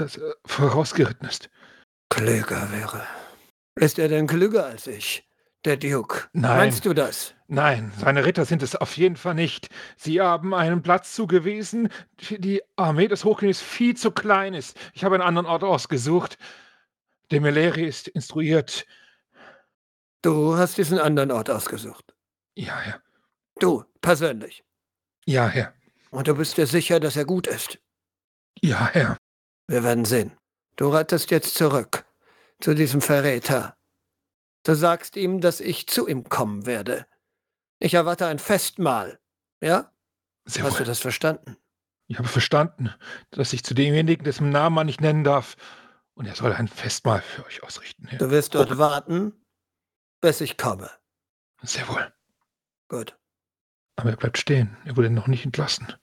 [0.00, 1.50] dass er vorausgeritten ist.
[2.08, 3.06] Klüger wäre.
[3.76, 5.28] Ist er denn klüger als ich,
[5.64, 6.28] der Duke?
[6.32, 6.56] Nein.
[6.56, 7.34] Meinst du das?
[7.46, 9.68] Nein, seine Ritter sind es auf jeden Fall nicht.
[9.96, 11.88] Sie haben einen Platz zugewiesen,
[12.30, 14.78] die Armee des Hochkönigs viel zu klein ist.
[14.92, 16.38] Ich habe einen anderen Ort ausgesucht.
[17.30, 18.86] Der Meleri ist instruiert.
[20.22, 22.14] Du hast diesen anderen Ort ausgesucht.
[22.54, 23.02] Ja, Herr.
[23.58, 24.64] Du, persönlich.
[25.26, 25.74] Ja, Herr.
[26.10, 27.78] Und du bist dir sicher, dass er gut ist.
[28.60, 29.16] Ja, Herr.
[29.70, 30.32] Wir werden sehen.
[30.74, 32.04] Du rettest jetzt zurück
[32.60, 33.76] zu diesem Verräter.
[34.64, 37.06] Du sagst ihm, dass ich zu ihm kommen werde.
[37.78, 39.20] Ich erwarte ein Festmahl.
[39.60, 39.92] Ja?
[40.44, 40.78] Sehr Hast wohl.
[40.78, 41.56] du das verstanden?
[42.08, 42.92] Ich habe verstanden,
[43.30, 45.56] dass ich zu demjenigen, dessen Namen man nicht nennen darf,
[46.14, 48.18] und er soll ein Festmahl für euch ausrichten, Herr.
[48.18, 49.32] Du wirst dort Hoch- warten,
[50.20, 50.90] bis ich komme.
[51.62, 52.12] Sehr wohl.
[52.88, 53.16] Gut.
[53.94, 54.76] Aber er bleibt stehen.
[54.84, 55.94] Er wurde noch nicht entlassen.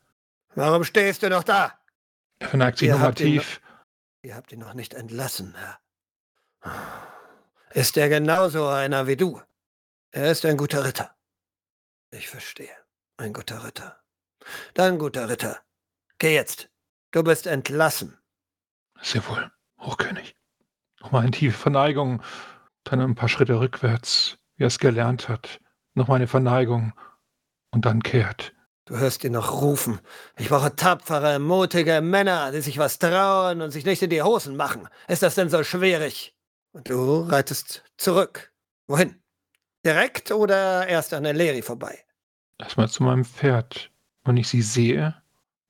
[0.55, 1.77] Warum stehst du noch da?
[2.39, 3.61] Er verneigt sich tief.
[4.21, 5.79] Ihr habt ihn noch nicht entlassen, Herr.
[7.71, 9.41] Ist er genauso einer wie du?
[10.11, 11.15] Er ist ein guter Ritter.
[12.11, 12.75] Ich verstehe.
[13.17, 13.99] Ein guter Ritter.
[14.73, 15.61] Dann, guter Ritter.
[16.19, 16.69] Geh jetzt.
[17.11, 18.17] Du bist entlassen.
[19.01, 20.35] Sehr wohl, Hochkönig.
[20.99, 22.21] Nochmal eine tiefe Verneigung,
[22.83, 25.59] dann ein paar Schritte rückwärts, wie er es gelernt hat.
[25.93, 26.93] Nochmal eine Verneigung
[27.71, 28.53] und dann kehrt.
[28.87, 29.99] Du hörst ihn noch rufen.
[30.37, 34.55] Ich brauche tapfere, mutige Männer, die sich was trauen und sich nicht in die Hosen
[34.55, 34.87] machen.
[35.09, 36.33] Ist das denn so schwierig?
[36.71, 38.53] Und du reitest zurück.
[38.87, 39.21] Wohin?
[39.85, 41.99] Direkt oder erst an der Leri vorbei?
[42.59, 43.91] Erstmal zu meinem Pferd.
[44.23, 45.21] Wenn ich sie sehe,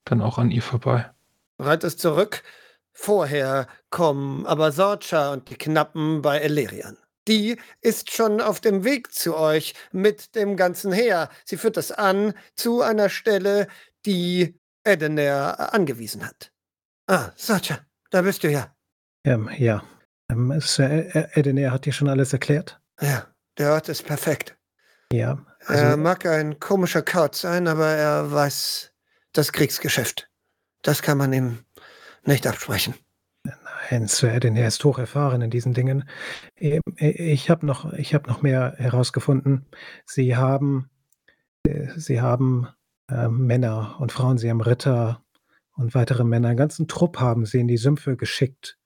[0.06, 1.10] dann auch an ihr vorbei.
[1.58, 2.44] Reitest zurück.
[2.92, 6.98] Vorher kommen aber Sorcha und die Knappen bei Elerian.
[7.28, 11.30] Die ist schon auf dem Weg zu euch mit dem ganzen Heer.
[11.46, 13.68] Sie führt das an zu einer Stelle,
[14.06, 16.52] die Edener angewiesen hat.
[17.08, 17.80] Ah, Sorcha,
[18.12, 18.74] da bist du ja.
[19.26, 19.84] Ähm, ja.
[20.32, 22.80] Ähm, Sir E- Edener hat dir schon alles erklärt?
[23.02, 24.58] Ja, der Ort ist perfekt.
[25.12, 25.46] Ja.
[25.68, 28.92] er Also, mag ein komischer Kaut sein, aber er weiß
[29.34, 30.30] das Kriegsgeschäft.
[30.82, 31.66] Das kann man ihm
[32.24, 32.94] nicht absprechen.
[33.92, 36.08] Nein, Sir Edener ist hoch erfahren in diesen Dingen.
[36.58, 39.66] Ähm, äh, Ich habe noch, ich habe noch mehr herausgefunden.
[40.06, 40.90] Sie haben,
[41.66, 42.68] äh, sie haben
[43.10, 45.24] ähm, Männer und Frauen, sie haben Ritter
[45.74, 46.50] und weitere Männer.
[46.50, 48.78] Einen ganzen Trupp haben sie in die Sümpfe geschickt,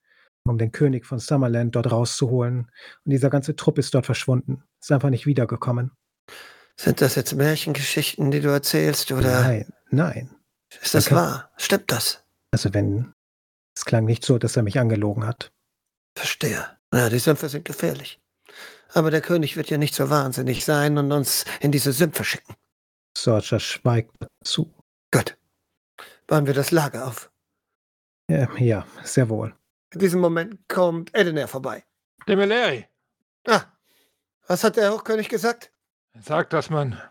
[0.43, 2.71] um den König von Summerland dort rauszuholen.
[3.05, 4.63] Und dieser ganze Trupp ist dort verschwunden.
[4.81, 5.91] Ist einfach nicht wiedergekommen.
[6.77, 10.31] Sind das jetzt Märchengeschichten, die du erzählst, oder Nein, nein.
[10.81, 11.15] ist das Okay.
[11.15, 11.51] wahr?
[11.57, 12.23] Stimmt das?
[12.51, 13.13] Also wenn,
[13.81, 15.51] es klang nicht so, dass er mich angelogen hat.
[16.15, 16.77] Verstehe.
[16.93, 18.19] Ja, die Sümpfe sind gefährlich.
[18.93, 22.53] Aber der König wird ja nicht so wahnsinnig sein und uns in diese Sümpfe schicken.
[23.17, 24.11] Sorcha schweigt
[24.43, 24.71] zu.
[25.11, 25.35] Gut.
[26.27, 27.31] Bauen wir das Lager auf.
[28.29, 29.55] Ja, ja, sehr wohl.
[29.93, 31.83] In diesem Moment kommt Edener vorbei.
[32.27, 32.85] Der Meleri
[33.47, 33.63] Ah,
[34.45, 35.71] was hat der Hochkönig gesagt?
[36.19, 37.01] sagt, dass man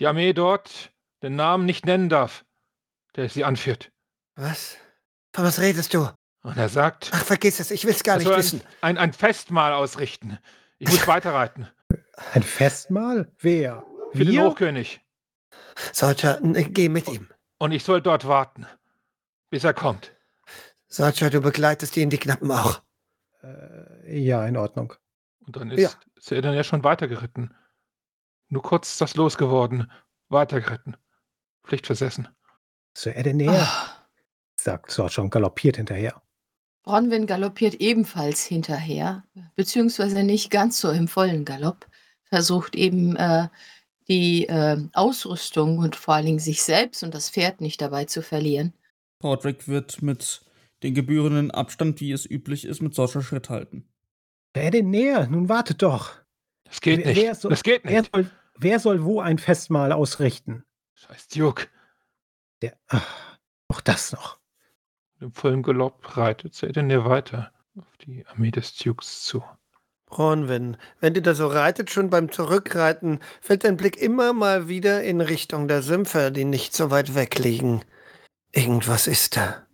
[0.00, 0.92] die Armee dort
[1.22, 2.44] den Namen nicht nennen darf,
[3.14, 3.92] der sie anführt.
[4.34, 4.76] Was?
[5.32, 6.08] Von was redest du?
[6.42, 8.62] Und er sagt, Ach, vergiss es, ich will's gar er nicht wissen.
[8.80, 10.38] ein, ein, ein Festmahl ausrichten.
[10.78, 11.68] Ich muss weiterreiten.
[12.32, 13.30] Ein Festmahl?
[13.38, 13.84] Wer?
[14.12, 14.44] Für den Wir?
[14.44, 15.00] Hochkönig.
[15.92, 17.28] Soldier, n- geh mit ihm.
[17.58, 18.66] Und ich soll dort warten,
[19.50, 20.12] bis er kommt.
[20.88, 22.82] Soldier, du begleitest ihn, die Knappen auch.
[23.42, 24.94] Äh, ja, in Ordnung.
[25.46, 26.36] Und dann ist Ja.
[26.36, 27.54] er dann ja schon weitergeritten.
[28.48, 29.90] Nur kurz ist das losgeworden.
[30.28, 30.96] Weitergeritten.
[31.66, 32.28] Pflichtversessen.
[32.96, 33.99] Sir Edener, Ah,
[34.64, 36.22] sagt Sorcha und galoppiert hinterher.
[36.82, 41.86] Bronwyn galoppiert ebenfalls hinterher, beziehungsweise nicht ganz so im vollen Galopp,
[42.24, 43.48] versucht eben äh,
[44.08, 48.22] die äh, Ausrüstung und vor allen Dingen sich selbst und das Pferd nicht dabei zu
[48.22, 48.72] verlieren.
[49.18, 50.40] Podrick wird mit
[50.82, 53.86] den gebührenden Abstand, wie es üblich ist, mit solcher Schritt halten.
[54.56, 56.12] Sir Edener, nun wartet doch.
[56.64, 57.22] Das geht Wer- nicht.
[57.22, 58.10] wer soll- das geht Wer nicht.
[58.14, 60.64] soll, wer soll wo ein Festmahl ausrichten?
[60.94, 61.66] Scheiß Duke.
[62.62, 63.38] Der, ach,
[63.68, 64.39] auch das noch.
[65.20, 69.44] Im vollen Galopp reitet Sedenir weiter auf die Armee des Dukes zu.
[70.06, 75.02] Bronwyn, wenn du da so reitet, schon beim Zurückreiten, fällt dein Blick immer mal wieder
[75.04, 77.84] in Richtung der Sümpfe, die nicht so weit weg liegen.
[78.50, 79.66] Irgendwas ist da.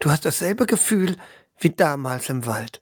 [0.00, 1.16] Du hast dasselbe Gefühl
[1.58, 2.80] wie damals im Wald.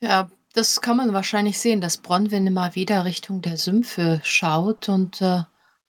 [0.00, 5.20] Ja, das kann man wahrscheinlich sehen, dass Bronwyn immer wieder Richtung der Sümpfe schaut und
[5.20, 5.42] äh,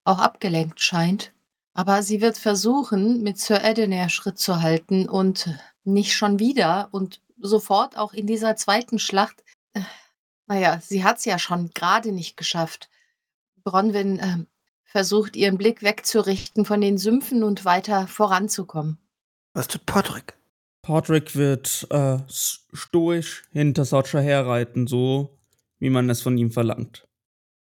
[0.03, 1.32] auch abgelenkt scheint.
[1.80, 7.21] Aber sie wird versuchen, mit Sir Edenair Schritt zu halten und nicht schon wieder und
[7.39, 9.45] sofort auch in dieser zweiten Schlacht.
[9.71, 9.80] Äh,
[10.45, 12.89] naja, sie hat es ja schon gerade nicht geschafft.
[13.63, 14.38] Bronwyn äh,
[14.84, 18.97] versucht, ihren Blick wegzurichten von den Sümpfen und weiter voranzukommen.
[19.53, 20.34] Was tut Podrick?
[20.82, 25.39] Podrick wird äh, stoisch hinter Sotcher herreiten, so
[25.77, 27.07] wie man es von ihm verlangt.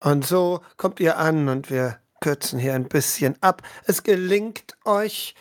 [0.04, 3.60] Und so kommt ihr an und wir kürzen hier ein bisschen ab.
[3.84, 5.34] Es gelingt euch,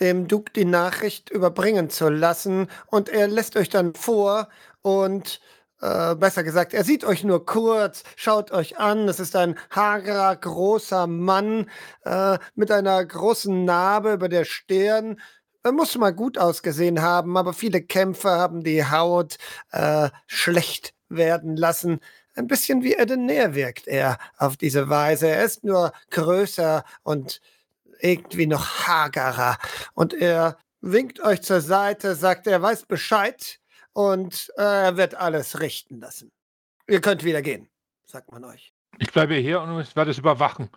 [0.00, 4.48] dem Duke die Nachricht überbringen zu lassen und er lässt euch dann vor
[4.82, 5.40] und
[5.80, 9.08] äh, besser gesagt, er sieht euch nur kurz, schaut euch an.
[9.08, 11.70] Es ist ein hagerer, großer Mann
[12.04, 15.20] äh, mit einer großen Narbe über der Stirn.
[15.62, 19.36] Er muss mal gut ausgesehen haben, aber viele Kämpfer haben die Haut
[19.72, 22.00] äh, schlecht werden lassen.
[22.36, 25.28] Ein bisschen wie Edener wirkt er auf diese Weise.
[25.28, 27.40] Er ist nur größer und
[28.00, 29.58] irgendwie noch hagerer.
[29.94, 33.58] Und er winkt euch zur Seite, sagt, er weiß Bescheid
[33.94, 36.30] und äh, er wird alles richten lassen.
[36.86, 37.68] Ihr könnt wieder gehen,
[38.04, 38.72] sagt man euch.
[38.98, 40.70] Ich bleibe hier und werde es überwachen.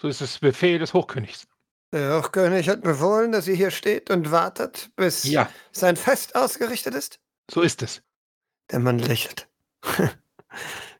[0.00, 1.46] So ist das Befehl des Hochkönigs.
[1.92, 5.48] Der Hochkönig hat befohlen, dass ihr hier steht und wartet, bis Ja.
[5.72, 7.18] sein Fest ausgerichtet ist?
[7.50, 8.02] So ist es.
[8.70, 9.48] Der Mann lächelt.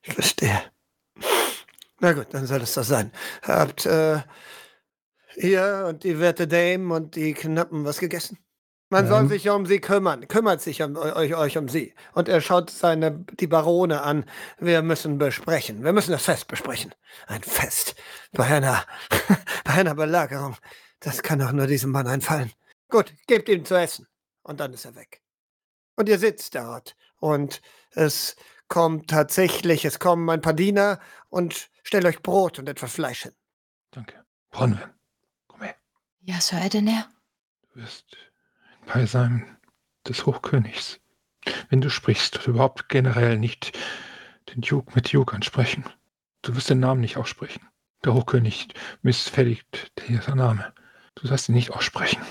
[0.05, 0.63] ich verstehe.
[2.01, 3.13] Na gut, dann soll es so sein.
[3.43, 4.21] Habt äh,
[5.37, 8.39] ihr und die werte Dame und die Knappen was gegessen?
[8.91, 9.29] Man soll Ähm.
[9.29, 10.29] sich ja um sie kümmern.
[10.29, 11.95] Kümmert sich um, euch, euch um sie.
[12.13, 14.25] Und er schaut seine, die Barone an.
[14.59, 15.83] Wir müssen besprechen.
[15.83, 16.95] Wir müssen das Fest besprechen.
[17.27, 17.95] Ein Fest.
[18.33, 18.85] Bei einer,
[19.65, 20.57] bei einer Belagerung.
[21.01, 22.53] Das kann doch nur diesem Mann einfallen.
[22.89, 24.07] Gut, gebt ihm zu essen.
[24.43, 25.23] Und dann ist er weg.
[25.97, 26.95] Und ihr sitzt dort.
[27.19, 28.37] Und es
[28.69, 33.33] kommt tatsächlich, es kommen ein paar Diener und stellt euch Brot und etwas Fleisch hin.
[33.91, 34.25] Danke.
[34.51, 34.91] Bronwyn,
[35.47, 35.77] komm her.
[36.23, 37.09] Ja, Sir Edener?
[37.63, 38.17] Du wirst
[38.81, 39.57] in Beisein
[40.07, 41.01] des Hochkönigs,
[41.69, 43.77] wenn du sprichst oder überhaupt generell nicht
[44.55, 45.85] den Duke mit Duke ansprechen.
[46.43, 47.69] Du wirst den Namen nicht aussprechen.
[48.05, 48.69] Der Hochkönig
[49.03, 50.75] missfälligt dieser Name.
[51.15, 52.23] Du sollst ihn nicht aussprechen.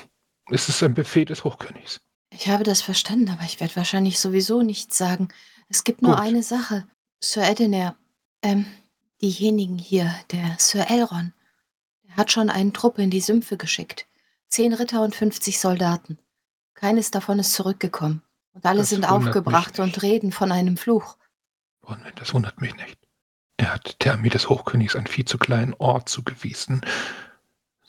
[0.51, 2.01] Es ist ein Befehl des Hochkönigs.
[2.29, 5.29] Ich habe das verstanden, aber ich werde wahrscheinlich sowieso nichts sagen.
[5.73, 6.23] Es gibt nur Gut.
[6.23, 6.85] eine Sache.
[7.19, 7.95] Sir Edener,
[8.43, 8.67] ähm,
[9.21, 11.33] diejenigen hier, der Sir Elron,
[12.03, 14.05] der hat schon eine Truppe in die Sümpfe geschickt.
[14.49, 16.19] Zehn Ritter und 50 Soldaten.
[16.75, 18.21] Keines davon ist zurückgekommen.
[18.53, 21.17] Und alle Das sind aufgebracht und reden von einem Fluch.
[21.81, 22.99] Bronwyn, das wundert mich nicht.
[23.57, 26.81] Er hat der Armee des Hochkönigs einen viel zu kleinen Ort zugewiesen.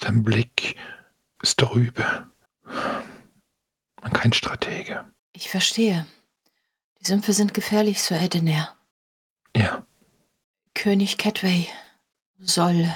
[0.00, 0.76] Sein Blick
[1.42, 2.30] ist trübe.
[4.00, 5.04] Und kein Stratege.
[5.34, 6.06] Ich verstehe.
[7.04, 8.74] Die Sümpfe sind gefährlich, Sir Edener.
[9.54, 9.86] Ja,
[10.74, 11.68] König Catway
[12.38, 12.92] soll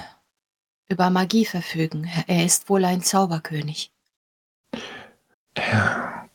[0.89, 2.11] über Magie verfügen.
[2.27, 3.93] Er ist wohl ein Zauberkönig.
[5.55, 6.29] er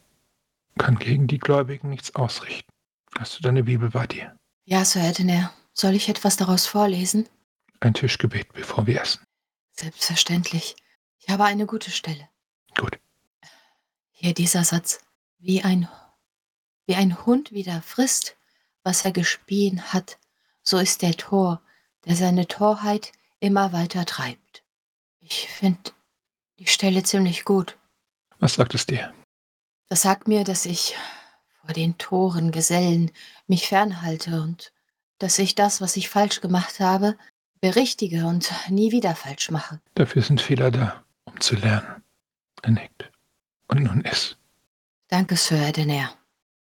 [0.78, 2.71] kann gegen die Gläubigen nichts ausrichten.
[3.17, 4.38] Hast du deine Bibel bei dir?
[4.65, 5.51] Ja, Sir Edener.
[5.74, 7.28] Soll ich etwas daraus vorlesen?
[7.80, 9.26] Ein Tischgebet, bevor wir essen.
[9.71, 10.76] Selbstverständlich.
[11.19, 12.30] Ich habe eine gute Stelle.
[12.78, 12.99] Gut.
[14.11, 14.99] Hier dieser Satz.
[15.39, 15.89] Wie ein,
[16.86, 18.36] wie ein Hund wieder frisst,
[18.84, 20.17] was er gespien hat,
[20.61, 21.61] so ist der Tor,
[22.05, 24.63] der seine Torheit immer weiter treibt.
[25.19, 25.91] Ich finde
[26.59, 27.77] die Stelle ziemlich gut.
[28.39, 29.13] Was sagt es dir?
[29.89, 30.95] Das sagt mir, dass ich
[31.61, 33.11] vor den Toren Gesellen
[33.47, 34.73] mich fernhalte und
[35.19, 37.17] dass ich das, was ich falsch gemacht habe,
[37.61, 39.79] berichtige und nie wieder falsch mache.
[39.95, 42.03] Dafür sind Fehler da, um zu lernen.
[42.61, 43.11] Er nickt.
[43.67, 44.36] Und nun iss.
[45.07, 46.13] Danke, Sir Edener.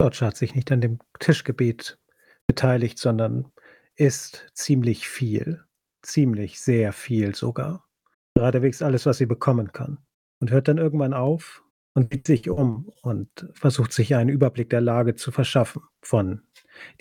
[0.01, 1.99] Dodge hat sich nicht an dem Tischgebet
[2.47, 3.53] beteiligt, sondern
[3.97, 5.63] isst ziemlich viel.
[6.01, 7.87] Ziemlich sehr viel sogar.
[8.35, 9.99] Geradewegs alles, was sie bekommen kann.
[10.41, 14.81] Und hört dann irgendwann auf und sieht sich um und versucht sich einen Überblick der
[14.81, 16.45] Lage zu verschaffen von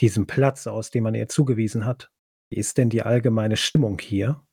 [0.01, 2.11] diesem Platz aus, den man ihr zugewiesen hat.
[2.49, 4.43] Wie ist denn die allgemeine Stimmung hier?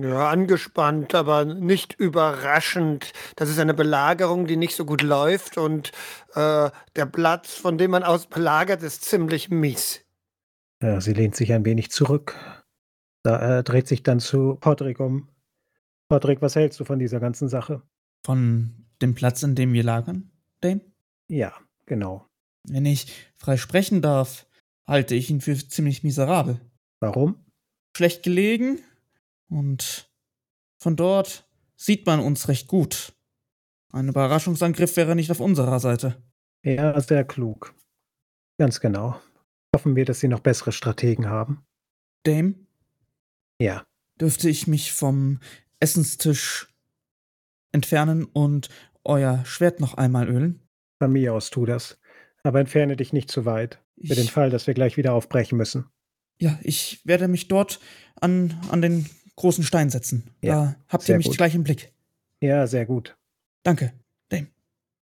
[0.00, 3.12] Ja, angespannt, aber nicht überraschend.
[3.34, 5.90] Das ist eine Belagerung, die nicht so gut läuft und
[6.34, 10.04] äh, der Platz, von dem man aus belagert, ist ziemlich mies.
[10.82, 12.34] Ja, sie lehnt sich ein wenig zurück.
[13.24, 15.28] Da er dreht sich dann zu Podrick um.
[16.08, 17.82] Podrick, was hältst du von dieser ganzen Sache?
[18.24, 20.80] Von dem Platz, in dem wir lagern, Dame?
[21.28, 21.52] Ja,
[21.86, 22.26] genau.
[22.68, 24.46] Wenn ich frei sprechen darf,
[24.86, 26.60] halte ich ihn für ziemlich miserabel.
[27.00, 27.44] Warum?
[27.96, 28.78] Schlecht gelegen
[29.48, 30.10] und
[30.78, 33.12] von dort sieht man uns recht gut.
[33.92, 36.22] Ein Überraschungsangriff wäre nicht auf unserer Seite.
[36.64, 37.74] Ja, sehr klug.
[38.58, 39.20] Ganz genau.
[39.74, 41.64] Hoffen wir, dass Sie noch bessere Strategen haben.
[42.24, 42.54] Dame,
[43.60, 43.84] Ja,
[44.20, 45.40] dürfte ich mich vom
[45.80, 46.68] Essenstisch
[47.72, 48.68] entfernen und
[49.04, 50.62] euer Schwert noch einmal ölen?
[50.98, 52.00] von mir aus tu das.
[52.42, 53.82] Aber entferne dich nicht zu weit.
[54.02, 55.90] Für den Ich, Fall, dass wir gleich wieder aufbrechen müssen.
[56.40, 57.80] ja, ich werde mich dort
[58.18, 60.30] an, an den großen Stein setzen.
[60.40, 61.36] Ja, da habt ihr mich gut.
[61.36, 61.92] gleich im Blick.
[62.40, 63.16] Ja, sehr gut.
[63.62, 63.92] Danke,
[64.28, 64.48] Dame.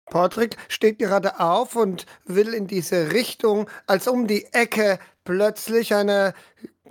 [0.05, 6.33] Patrick steht gerade auf und will in diese Richtung, als um die Ecke plötzlich eine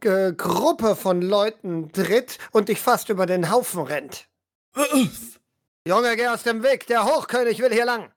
[0.02, 4.28] äh, Gruppe von Leuten tritt und dich fast über den Haufen rennt.
[5.86, 8.10] Junge, geh aus dem Weg, der Hochkönig will hier lang.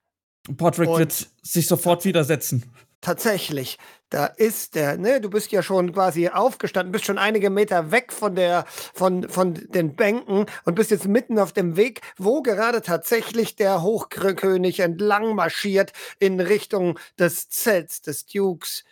[0.58, 2.64] Patrick Und- wird sich sofort widersetzen.
[3.00, 3.78] Tatsächlich,
[4.10, 8.12] da ist der, ne, du bist ja schon quasi aufgestanden, bist schon einige Meter weg
[8.12, 12.82] von der, von, von den Bänken und bist jetzt mitten auf dem Weg, wo gerade
[12.82, 18.84] tatsächlich der Hochkönig entlang marschiert in Richtung des Zelts des Dukes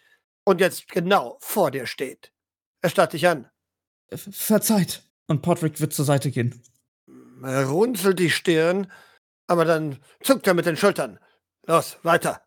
[0.44, 2.32] und jetzt genau vor dir steht.
[2.82, 3.50] Er starrt dich an.
[4.10, 5.02] Ver- Verzeiht.
[5.28, 6.62] Und Patrick wird zur Seite gehen.
[7.42, 8.92] Er runzelt die Stirn,
[9.48, 11.20] aber dann zuckt er mit den Schultern.
[11.66, 12.45] Los, weiter.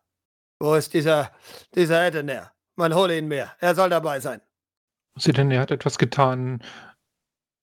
[0.59, 1.31] Wo ist dieser,
[1.75, 2.51] dieser Edener?
[2.75, 3.51] Man hole ihn mir.
[3.59, 4.41] Er soll dabei sein.
[5.15, 6.61] Sie denn, er hat etwas getan,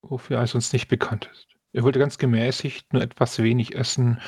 [0.03, 1.49] wofür es uns nicht bekannt ist.
[1.73, 4.21] Er wollte ganz gemäßigt nur etwas wenig essen,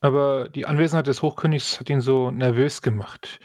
[0.00, 3.38] aber die Anwesenheit des Hochkönigs hat ihn so nervös gemacht.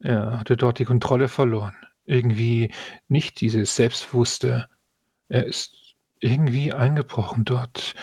[0.00, 1.76] Er hatte dort die Kontrolle verloren.
[2.04, 2.74] Irgendwie
[3.08, 4.68] nicht dieses Selbstbewusste.
[5.28, 7.94] Er ist irgendwie eingebrochen dort.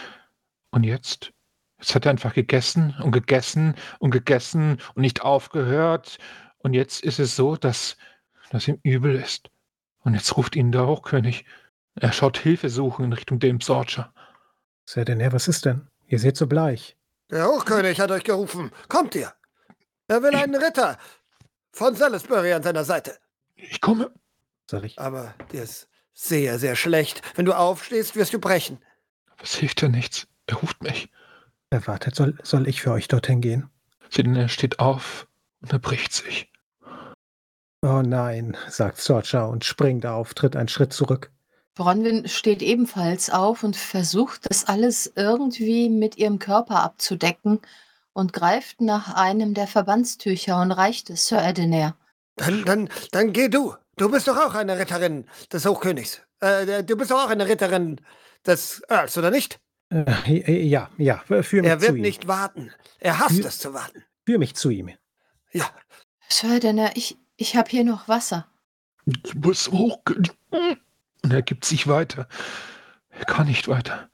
[0.72, 1.34] Und jetzt?
[1.80, 6.18] Jetzt hat er einfach gegessen und gegessen und gegessen und nicht aufgehört.
[6.58, 7.98] Und jetzt ist es so, dass,
[8.52, 9.50] dass ihm übel ist.
[10.04, 11.46] Und jetzt ruft ihn der Hochkönig.
[11.96, 14.14] Er schaut Hilfe suchen in Richtung Dame Sorcher.
[14.86, 15.88] Sir Denner, was ist denn?
[16.08, 16.98] Ihr seht so bleich.
[17.30, 18.72] Der Hochkönig hat euch gerufen.
[18.88, 19.32] Kommt ihr.
[20.08, 20.98] Er will einen Ritter
[21.72, 23.18] von Salisbury an seiner Seite.
[23.56, 24.12] Ich komme.
[24.66, 24.98] Sag ich.
[25.00, 27.22] Aber dir ist sehr, sehr schlecht.
[27.36, 28.84] Wenn du aufstehst, wirst du brechen.
[29.30, 30.28] Aber es hilft ja nichts.
[30.48, 31.10] Er ruft mich.
[31.72, 33.70] Äh, wartet, soll, soll ich für euch dorthin gehen?
[34.16, 35.28] Er steht auf
[35.62, 36.52] und er bricht sich.
[37.82, 41.32] Oh nein, sagt Sorcha und springt auf, tritt einen Schritt zurück.
[41.76, 47.62] Bronwyn steht ebenfalls auf und versucht, das alles irgendwie mit ihrem Körper abzudecken
[48.12, 51.96] und greift nach einem der Verbandstücher und reicht es Sir Edener.
[52.36, 53.76] Dann, dann, dann geh du.
[53.96, 56.22] Du bist doch auch eine Ritterin des Hochkönigs.
[56.42, 58.02] Äh, du bist doch auch eine Ritterin
[58.46, 59.60] des Earls, oder nicht?
[59.92, 62.02] Äh, ja, ja, führ mich Er zu wird ihm.
[62.02, 62.72] nicht warten.
[63.00, 64.04] Er hasst es zu warten.
[64.26, 64.92] Führ mich zu ihm.
[65.52, 65.70] Ja,
[66.28, 68.48] Sir Edener, ich, ich habe hier noch Wasser.
[69.06, 70.32] Du bist Hochkönig.
[70.52, 72.28] Und er gibt sich weiter.
[73.10, 74.10] Er kann nicht weiter.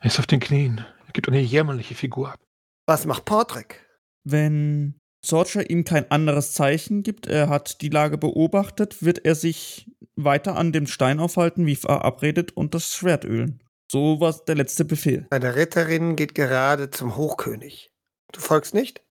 [0.00, 0.84] Er ist auf den Knien.
[1.06, 2.40] Er gibt eine jämmerliche Figur ab.
[2.86, 3.86] was macht Portrick?
[4.24, 9.88] Wenn Sorcher ihm kein anderes Zeichen gibt, er hat die Lage beobachtet, wird er sich
[10.16, 13.62] weiter an dem Stein aufhalten, wie verabredet, und das Schwert ölen.
[13.92, 15.26] So war der letzte Befehl.
[15.28, 17.92] Eine Ritterin geht gerade zum Hochkönig.
[18.32, 19.04] Du folgst nicht?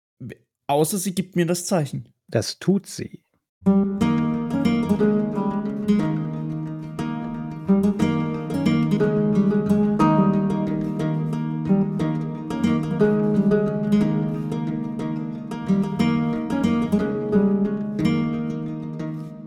[0.68, 2.14] Außer sie gibt mir das Zeichen.
[2.28, 3.24] Das tut sie.